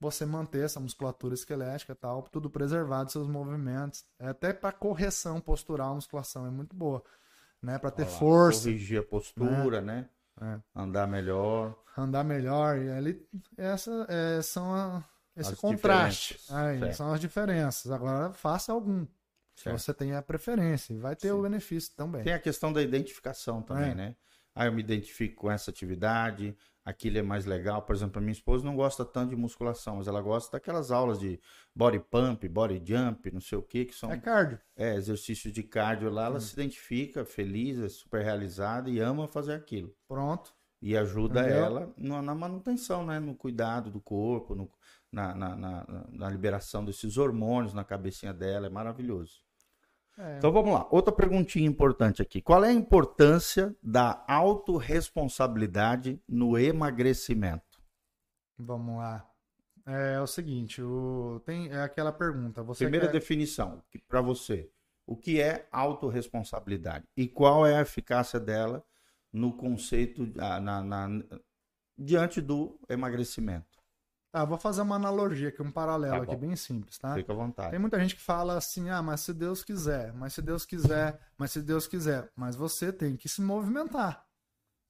[0.00, 5.40] você manter essa musculatura esquelética e tal, tudo preservado, seus movimentos, é até para correção
[5.40, 7.02] postural, a musculação é muito boa,
[7.64, 7.78] né?
[7.78, 8.64] Para ter força.
[8.64, 10.08] Corrigir a postura, né?
[10.40, 10.60] né?
[10.76, 10.80] É.
[10.80, 11.76] Andar melhor.
[11.96, 13.24] Andar melhor, e ali,
[13.56, 15.04] essa é, são a,
[15.36, 16.40] esse as contraste.
[16.50, 17.90] Aí, são as diferenças.
[17.90, 19.06] Agora, faça algum.
[19.54, 19.78] Certo.
[19.78, 20.98] Se você tem a preferência.
[20.98, 21.34] Vai ter Sim.
[21.34, 22.24] o benefício também.
[22.24, 23.94] Tem a questão da identificação também, é.
[23.94, 24.16] né?
[24.54, 27.82] Ah, eu me identifico com essa atividade, aquilo é mais legal.
[27.82, 31.18] Por exemplo, a minha esposa não gosta tanto de musculação, mas ela gosta daquelas aulas
[31.18, 31.40] de
[31.74, 34.12] body pump, body jump, não sei o que, que são.
[34.12, 34.60] É cardio.
[34.76, 36.26] É, exercícios de cardio lá.
[36.26, 36.40] Ela hum.
[36.40, 39.94] se identifica feliz, é super realizada e ama fazer aquilo.
[40.06, 40.54] Pronto.
[40.80, 41.64] E ajuda Entendeu?
[41.64, 43.18] ela na manutenção, né?
[43.18, 44.70] No cuidado do corpo, no,
[45.10, 48.66] na, na, na, na liberação desses hormônios na cabecinha dela.
[48.66, 49.43] É maravilhoso.
[50.16, 50.38] É.
[50.38, 50.86] Então vamos lá.
[50.90, 52.40] Outra perguntinha importante aqui.
[52.40, 57.82] Qual é a importância da autorresponsabilidade no emagrecimento?
[58.58, 59.28] Vamos lá.
[59.86, 62.62] É, é o seguinte, o, tem é aquela pergunta.
[62.62, 63.12] Você Primeira quer...
[63.12, 64.70] definição para você.
[65.06, 67.04] O que é autorresponsabilidade?
[67.16, 68.82] E qual é a eficácia dela
[69.30, 71.08] no conceito, na, na,
[71.98, 73.73] diante do emagrecimento?
[74.34, 77.14] Tá, vou fazer uma analogia aqui, um paralelo tá aqui bem simples, tá?
[77.14, 77.70] Fica à vontade.
[77.70, 81.20] Tem muita gente que fala assim, ah, mas se Deus quiser, mas se Deus quiser,
[81.38, 82.28] mas se Deus quiser.
[82.34, 84.26] Mas você tem que se movimentar.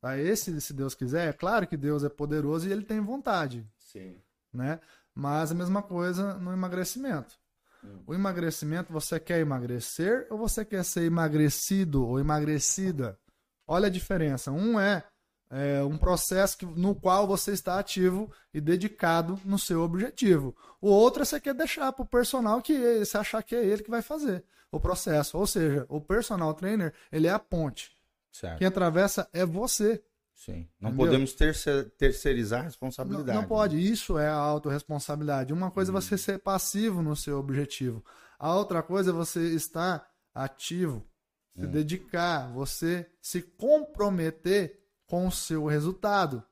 [0.00, 0.16] Tá?
[0.16, 3.70] Esse, se Deus quiser, é claro que Deus é poderoso e ele tem vontade.
[3.76, 4.16] Sim.
[4.50, 4.80] Né?
[5.14, 7.34] Mas a mesma coisa no emagrecimento.
[7.84, 8.02] Hum.
[8.06, 13.20] O emagrecimento, você quer emagrecer ou você quer ser emagrecido ou emagrecida?
[13.66, 14.50] Olha a diferença.
[14.50, 15.04] Um é
[15.54, 20.54] é, um processo que, no qual você está ativo e dedicado no seu objetivo.
[20.80, 23.84] O outro é você quer deixar para o personal que você achar que é ele
[23.84, 25.38] que vai fazer o processo.
[25.38, 27.92] Ou seja, o personal trainer ele é a ponte.
[28.32, 28.58] Certo.
[28.58, 30.02] Quem atravessa é você.
[30.34, 30.68] Sim.
[30.80, 31.06] Não Entendeu?
[31.06, 33.28] podemos terceir, terceirizar a responsabilidade.
[33.28, 33.76] Não, não pode.
[33.76, 33.82] Né?
[33.82, 35.52] Isso é a autorresponsabilidade.
[35.52, 38.04] Uma coisa é você ser passivo no seu objetivo.
[38.36, 41.06] A outra coisa é você estar ativo,
[41.56, 41.70] se hum.
[41.70, 44.83] dedicar, você se comprometer
[45.14, 46.42] com o seu resultado.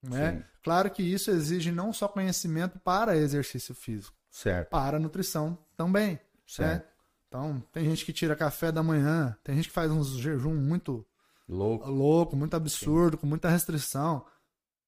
[0.00, 0.44] Né?
[0.62, 4.70] Claro que isso exige não só conhecimento para exercício físico, certo.
[4.70, 6.12] para nutrição também.
[6.12, 6.20] Né?
[6.46, 6.84] Certo.
[6.84, 6.90] Né?
[7.26, 11.04] Então, tem gente que tira café da manhã, tem gente que faz uns jejum muito
[11.48, 13.22] louco, louco muito absurdo, Sim.
[13.22, 14.24] com muita restrição.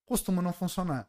[0.07, 1.09] Costuma não funcionar.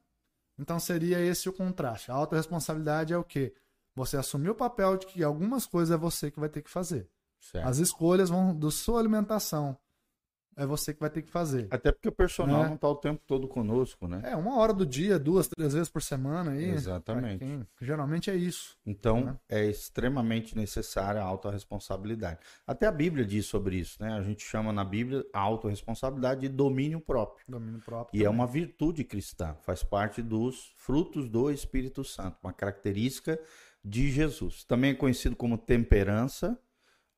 [0.58, 2.10] Então, seria esse o contraste.
[2.10, 3.54] A autorresponsabilidade é o quê?
[3.94, 7.08] Você assumir o papel de que algumas coisas é você que vai ter que fazer.
[7.40, 7.68] Certo.
[7.68, 9.78] As escolhas vão da sua alimentação,
[10.60, 11.68] é você que vai ter que fazer.
[11.72, 12.68] Até porque o personal né?
[12.68, 14.22] não está o tempo todo conosco, né?
[14.26, 16.70] É, uma hora do dia, duas, três vezes por semana aí.
[16.72, 17.40] Exatamente.
[17.40, 18.78] Quem, geralmente é isso.
[18.86, 19.40] Então, né?
[19.48, 22.40] é extremamente necessária a autorresponsabilidade.
[22.68, 24.12] Até a Bíblia diz sobre isso, né?
[24.12, 27.46] A gente chama na Bíblia a autorresponsabilidade de domínio próprio.
[27.48, 28.18] Domínio próprio.
[28.18, 28.36] E é também.
[28.36, 33.40] é uma virtude cristã, faz parte dos frutos do Espírito Santo, uma característica
[33.84, 34.66] de Jesus.
[34.66, 36.60] Também é conhecido como temperança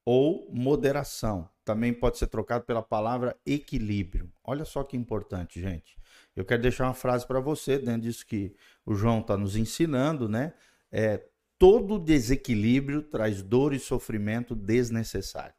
[0.05, 1.49] ou moderação.
[1.63, 4.31] Também pode ser trocado pela palavra equilíbrio.
[4.43, 5.97] Olha só que importante, gente.
[6.35, 10.27] Eu quero deixar uma frase para você, dentro disso que o João está nos ensinando,
[10.27, 10.53] né?
[10.91, 11.23] É,
[11.57, 15.55] todo desequilíbrio traz dor e sofrimento desnecessário.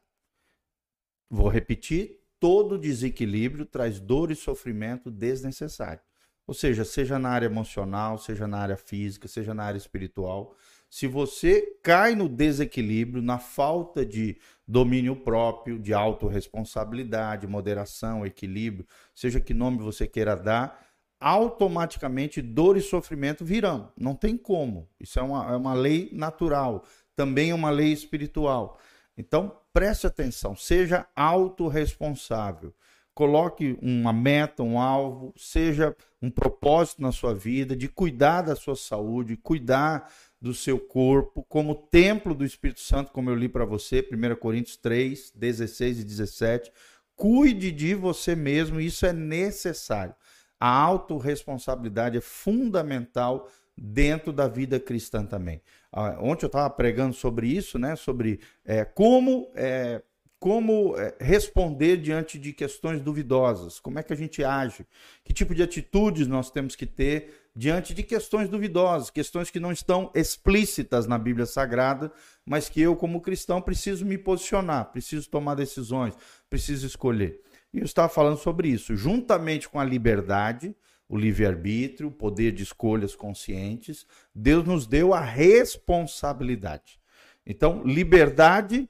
[1.29, 6.01] Vou repetir: todo desequilíbrio traz dor e sofrimento desnecessário.
[6.45, 10.55] Ou seja, seja na área emocional, seja na área física, seja na área espiritual,
[10.93, 14.37] se você cai no desequilíbrio, na falta de
[14.67, 18.85] domínio próprio, de autorresponsabilidade, moderação, equilíbrio,
[19.15, 20.85] seja que nome você queira dar,
[21.19, 23.91] automaticamente dor e sofrimento virão.
[23.97, 24.87] Não tem como.
[24.99, 26.85] Isso é uma, é uma lei natural.
[27.15, 28.77] Também é uma lei espiritual.
[29.17, 32.71] Então, preste atenção, seja autorresponsável.
[33.15, 38.75] coloque uma meta, um alvo, seja um propósito na sua vida de cuidar da sua
[38.75, 40.07] saúde, cuidar
[40.43, 44.75] do seu corpo como templo do Espírito Santo, como eu li para você, 1 Coríntios
[44.75, 46.69] 3, 16 e 17.
[47.15, 50.13] Cuide de você mesmo, isso é necessário.
[50.59, 55.61] A autorresponsabilidade é fundamental dentro da vida cristã também.
[55.89, 57.95] Ah, ontem eu estava pregando sobre isso, né?
[57.95, 60.01] Sobre é, como é,
[60.39, 64.85] como é, responder diante de questões duvidosas, como é que a gente age,
[65.23, 69.71] que tipo de atitudes nós temos que ter diante de questões duvidosas, questões que não
[69.71, 72.11] estão explícitas na Bíblia Sagrada,
[72.45, 76.15] mas que eu, como cristão, preciso me posicionar, preciso tomar decisões,
[76.49, 77.41] preciso escolher.
[77.73, 80.75] E eu estava falando sobre isso, juntamente com a liberdade,
[81.07, 86.99] o livre-arbítrio, o poder de escolhas conscientes, Deus nos deu a responsabilidade.
[87.45, 88.89] Então, liberdade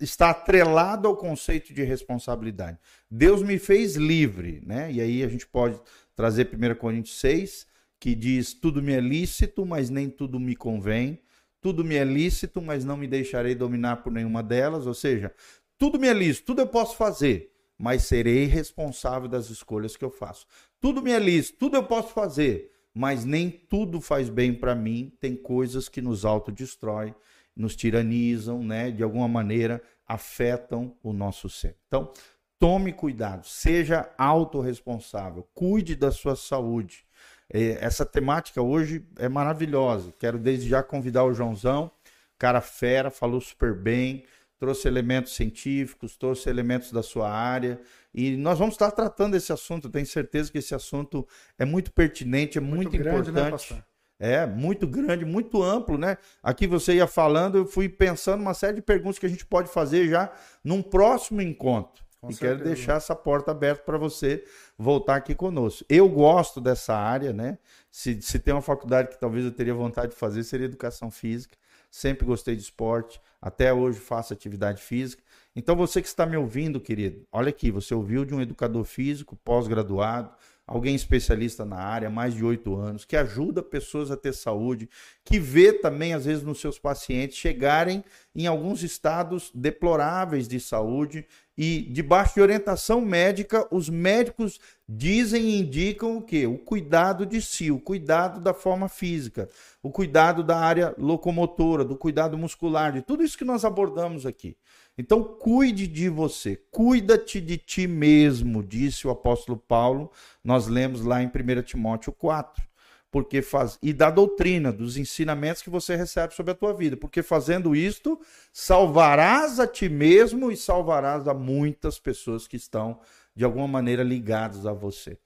[0.00, 2.78] está atrelado ao conceito de responsabilidade.
[3.10, 4.90] Deus me fez livre, né?
[4.92, 5.78] E aí a gente pode
[6.14, 7.66] trazer 1 Coríntios 6,
[8.00, 11.20] que diz: Tudo me é lícito, mas nem tudo me convém.
[11.60, 14.86] Tudo me é lícito, mas não me deixarei dominar por nenhuma delas.
[14.86, 15.32] Ou seja,
[15.76, 20.10] tudo me é lícito, tudo eu posso fazer, mas serei responsável das escolhas que eu
[20.10, 20.46] faço.
[20.80, 25.12] Tudo me é lícito, tudo eu posso fazer, mas nem tudo faz bem para mim.
[25.20, 27.14] Tem coisas que nos autodestroem
[27.58, 28.90] nos tiranizam, né?
[28.90, 31.76] De alguma maneira afetam o nosso ser.
[31.88, 32.12] Então,
[32.58, 37.04] tome cuidado, seja autorresponsável, cuide da sua saúde.
[37.52, 40.12] É, essa temática hoje é maravilhosa.
[40.18, 41.90] Quero desde já convidar o Joãozão,
[42.38, 44.24] cara fera, falou super bem,
[44.58, 47.80] trouxe elementos científicos, trouxe elementos da sua área.
[48.14, 49.88] E nós vamos estar tratando esse assunto.
[49.88, 51.26] Tenho certeza que esse assunto
[51.58, 53.74] é muito pertinente, é muito, muito grande, né, importante.
[53.74, 53.82] Né,
[54.20, 56.18] é, muito grande, muito amplo, né?
[56.42, 59.70] Aqui você ia falando, eu fui pensando uma série de perguntas que a gente pode
[59.70, 60.32] fazer já
[60.64, 62.04] num próximo encontro.
[62.20, 62.54] Com e certeza.
[62.56, 64.44] quero deixar essa porta aberta para você
[64.76, 65.84] voltar aqui conosco.
[65.88, 67.58] Eu gosto dessa área, né?
[67.90, 71.56] Se, se tem uma faculdade que talvez eu teria vontade de fazer, seria educação física.
[71.90, 75.22] Sempre gostei de esporte, até hoje faço atividade física.
[75.56, 79.36] Então você que está me ouvindo, querido, olha aqui, você ouviu de um educador físico,
[79.36, 80.30] pós-graduado,
[80.68, 84.86] alguém especialista na área, mais de oito anos, que ajuda pessoas a ter saúde,
[85.24, 88.04] que vê também, às vezes, nos seus pacientes chegarem
[88.36, 95.58] em alguns estados deploráveis de saúde e, debaixo de orientação médica, os médicos dizem e
[95.58, 96.46] indicam o quê?
[96.46, 99.48] O cuidado de si, o cuidado da forma física,
[99.82, 104.54] o cuidado da área locomotora, do cuidado muscular, de tudo isso que nós abordamos aqui.
[104.98, 110.10] Então, cuide de você, cuida-te de ti mesmo, disse o apóstolo Paulo.
[110.42, 112.66] Nós lemos lá em 1 Timóteo 4.
[113.10, 117.22] Porque faz e da doutrina, dos ensinamentos que você recebe sobre a tua vida, porque
[117.22, 118.20] fazendo isto,
[118.52, 123.00] salvarás a ti mesmo e salvarás a muitas pessoas que estão
[123.34, 125.16] de alguma maneira ligadas a você.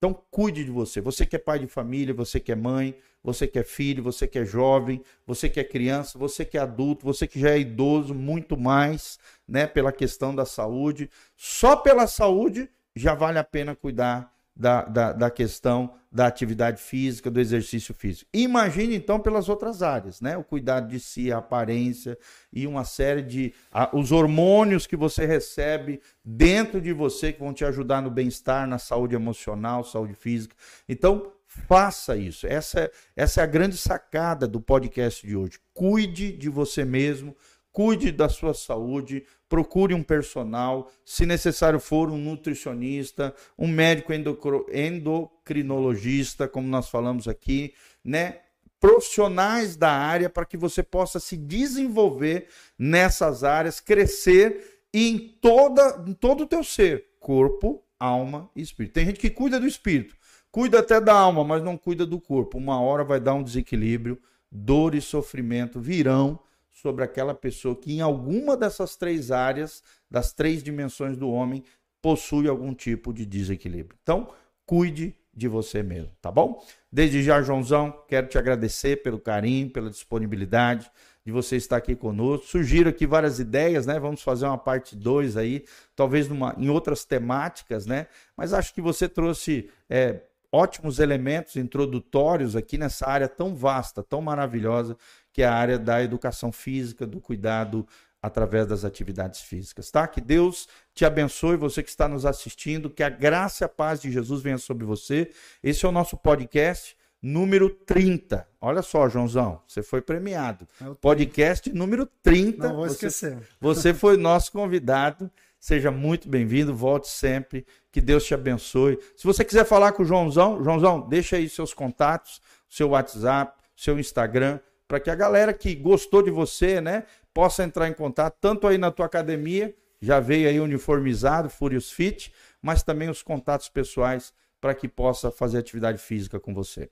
[0.00, 0.98] Então, cuide de você.
[0.98, 4.26] Você que é pai de família, você que é mãe, você que é filho, você
[4.26, 7.58] que é jovem, você que é criança, você que é adulto, você que já é
[7.58, 11.10] idoso, muito mais, né, pela questão da saúde.
[11.36, 17.30] Só pela saúde já vale a pena cuidar da, da, da, questão da atividade física,
[17.30, 18.28] do exercício físico.
[18.34, 20.36] Imagine então pelas outras áreas, né?
[20.36, 22.18] O cuidado de si, a aparência
[22.52, 23.54] e uma série de.
[23.72, 28.66] A, os hormônios que você recebe dentro de você que vão te ajudar no bem-estar,
[28.66, 30.54] na saúde emocional, saúde física.
[30.88, 32.46] Então, Faça isso.
[32.46, 35.58] Essa, é, essa é a grande sacada do podcast de hoje.
[35.74, 37.36] Cuide de você mesmo,
[37.72, 46.48] cuide da sua saúde, procure um personal, se necessário for, um nutricionista, um médico endocrinologista,
[46.48, 48.38] como nós falamos aqui, né?
[48.78, 52.46] Profissionais da área para que você possa se desenvolver
[52.78, 58.94] nessas áreas, crescer em, toda, em todo o teu ser, corpo, alma e espírito.
[58.94, 60.16] Tem gente que cuida do espírito,
[60.50, 62.58] Cuida até da alma, mas não cuida do corpo.
[62.58, 64.18] Uma hora vai dar um desequilíbrio,
[64.50, 66.40] dor e sofrimento virão
[66.70, 71.62] sobre aquela pessoa que, em alguma dessas três áreas, das três dimensões do homem,
[72.00, 73.98] possui algum tipo de desequilíbrio.
[74.02, 74.28] Então,
[74.64, 76.62] cuide de você mesmo, tá bom?
[76.90, 80.90] Desde já, Joãozão, quero te agradecer pelo carinho, pela disponibilidade
[81.24, 82.46] de você estar aqui conosco.
[82.46, 83.98] Sugiro aqui várias ideias, né?
[83.98, 85.64] Vamos fazer uma parte 2 aí,
[85.94, 88.06] talvez numa, em outras temáticas, né?
[88.36, 94.20] Mas acho que você trouxe é, ótimos elementos introdutórios aqui nessa área tão vasta, tão
[94.20, 94.96] maravilhosa,
[95.32, 97.86] que é a área da educação física, do cuidado
[98.22, 100.06] através das atividades físicas, tá?
[100.06, 104.00] Que Deus te abençoe, você que está nos assistindo, que a graça e a paz
[104.00, 105.30] de Jesus venha sobre você.
[105.62, 108.46] Esse é o nosso podcast número 30.
[108.60, 110.68] Olha só, Joãozão, você foi premiado.
[110.80, 112.68] É podcast número 30.
[112.68, 113.36] Não vou esquecer.
[113.36, 117.66] Você, você foi nosso convidado Seja muito bem-vindo, volte sempre.
[117.92, 118.98] Que Deus te abençoe.
[119.14, 123.98] Se você quiser falar com o Joãozão, Joãozão, deixa aí seus contatos, seu WhatsApp, seu
[123.98, 124.58] Instagram,
[124.90, 128.76] para que a galera que gostou de você, né, possa entrar em contato, tanto aí
[128.76, 134.74] na tua academia, já veio aí uniformizado, Furious Fit, mas também os contatos pessoais para
[134.74, 136.90] que possa fazer atividade física com você.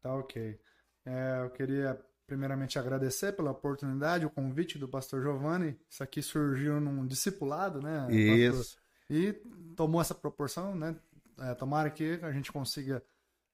[0.00, 0.56] Tá ok.
[1.04, 5.76] É, eu queria primeiramente agradecer pela oportunidade, o convite do pastor Giovanni.
[5.90, 8.06] Isso aqui surgiu num discipulado, né?
[8.08, 8.78] Isso.
[9.10, 9.32] E
[9.74, 10.94] tomou essa proporção, né?
[11.40, 13.02] É, tomara que a gente consiga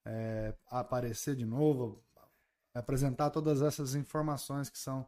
[0.05, 2.05] é, aparecer de novo,
[2.75, 5.07] apresentar todas essas informações que são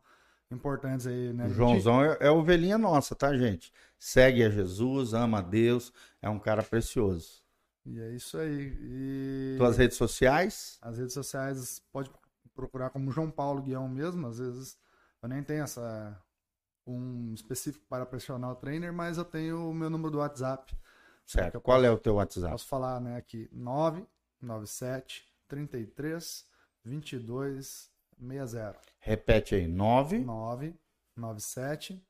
[0.51, 1.47] importantes aí, né?
[1.47, 3.73] O Joãozão é, é ovelhinha nossa, tá, gente?
[3.99, 7.43] Segue a Jesus, ama a Deus, é um cara precioso.
[7.87, 8.77] E é isso aí.
[8.81, 9.55] E...
[9.59, 10.79] Tuas redes sociais?
[10.83, 12.11] As redes sociais pode
[12.55, 14.79] procurar como João Paulo Guião mesmo, às vezes
[15.23, 16.21] eu nem tenho essa
[16.87, 20.77] um específico para personal trainer, mas eu tenho o meu número do WhatsApp.
[21.25, 21.61] Certo.
[21.61, 22.51] Qual é o teu WhatsApp?
[22.51, 26.50] Posso falar, né, aqui 997 33
[26.85, 28.77] 22 60.
[28.99, 32.03] Repete aí, 9 997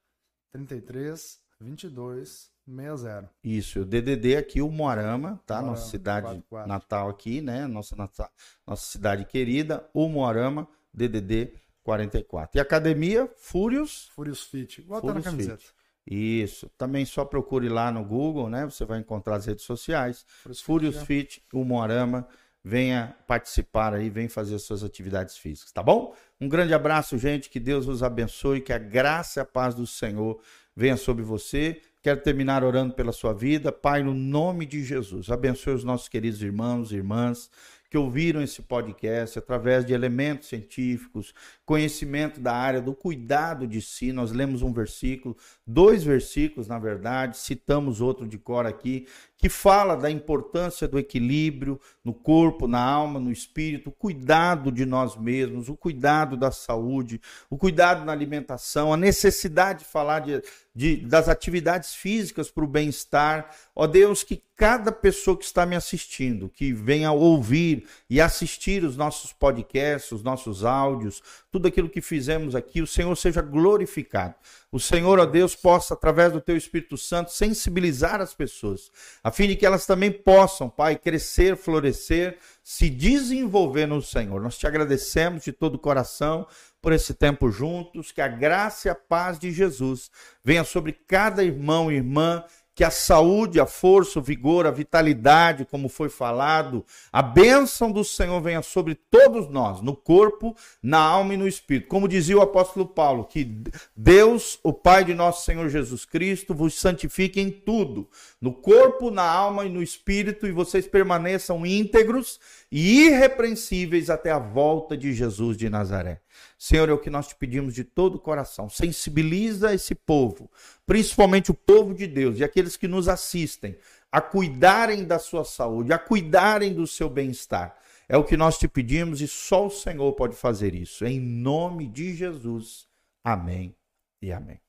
[0.53, 3.31] 33 22 60.
[3.43, 5.55] Isso, o DDD aqui, o Moarama, tá?
[5.55, 6.68] Moarama, nossa cidade 44.
[6.68, 7.66] natal aqui, né?
[7.66, 8.31] Nossa, nossa,
[8.66, 12.59] nossa cidade querida, o Moarama, DDD 44.
[12.59, 14.09] E academia, Fúrios?
[14.14, 15.59] Fúrios Fit, igual Fúrios tá na camiseta.
[15.59, 15.75] Fit.
[16.07, 18.64] Isso, também só procure lá no Google, né?
[18.64, 20.25] Você vai encontrar as redes sociais.
[20.62, 22.27] Fúrios, Fit, Fit, o Moarama.
[22.63, 26.15] Venha participar aí, vem fazer as suas atividades físicas, tá bom?
[26.41, 29.87] Um grande abraço, gente, que Deus os abençoe, que a graça e a paz do
[29.87, 30.41] Senhor
[30.77, 33.71] venha sobre você Quero terminar orando pela sua vida.
[33.71, 37.51] Pai, no nome de Jesus, abençoe os nossos queridos irmãos e irmãs
[37.91, 41.35] que ouviram esse podcast através de elementos científicos,
[41.67, 44.13] conhecimento da área do cuidado de si.
[44.13, 45.37] Nós lemos um versículo,
[45.73, 49.07] dois versículos, na verdade, citamos outro de cor aqui,
[49.41, 54.85] que fala da importância do equilíbrio no corpo, na alma, no espírito, o cuidado de
[54.85, 60.43] nós mesmos, o cuidado da saúde, o cuidado na alimentação, a necessidade de falar de,
[60.75, 63.51] de das atividades físicas para o bem-estar.
[63.75, 68.95] Ó Deus, que cada pessoa que está me assistindo, que venha ouvir e assistir os
[68.95, 74.34] nossos podcasts, os nossos áudios, tudo aquilo que fizemos aqui, o Senhor seja glorificado.
[74.70, 78.90] O Senhor, ó Deus, possa, através do Teu Espírito Santo, sensibilizar as pessoas,
[79.22, 84.40] a fim de que elas também possam, Pai, crescer, florescer, se desenvolver no Senhor.
[84.40, 86.46] Nós te agradecemos de todo o coração
[86.80, 90.11] por esse tempo juntos, que a graça e a paz de Jesus
[90.42, 92.44] venha sobre cada irmão e irmã
[92.81, 98.03] que a saúde, a força, o vigor, a vitalidade, como foi falado, a bênção do
[98.03, 101.89] Senhor venha sobre todos nós, no corpo, na alma e no espírito.
[101.89, 103.62] Como dizia o apóstolo Paulo, que
[103.95, 108.09] Deus, o Pai de nosso Senhor Jesus Cristo, vos santifique em tudo,
[108.41, 112.41] no corpo, na alma e no espírito, e vocês permaneçam íntegros
[112.71, 116.21] e irrepreensíveis até a volta de Jesus de Nazaré.
[116.57, 118.68] Senhor, é o que nós te pedimos de todo o coração.
[118.68, 120.49] Sensibiliza esse povo,
[120.87, 123.77] principalmente o povo de Deus e aqueles que nos assistem,
[124.12, 127.77] a cuidarem da sua saúde, a cuidarem do seu bem-estar.
[128.09, 131.05] É o que nós te pedimos e só o Senhor pode fazer isso.
[131.05, 132.89] Em nome de Jesus.
[133.23, 133.75] Amém
[134.21, 134.61] e amém.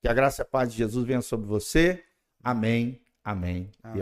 [0.00, 2.02] Que a graça e a paz de Jesus venha sobre você.
[2.42, 3.82] Amém, amém, amém.
[3.82, 3.98] e amém.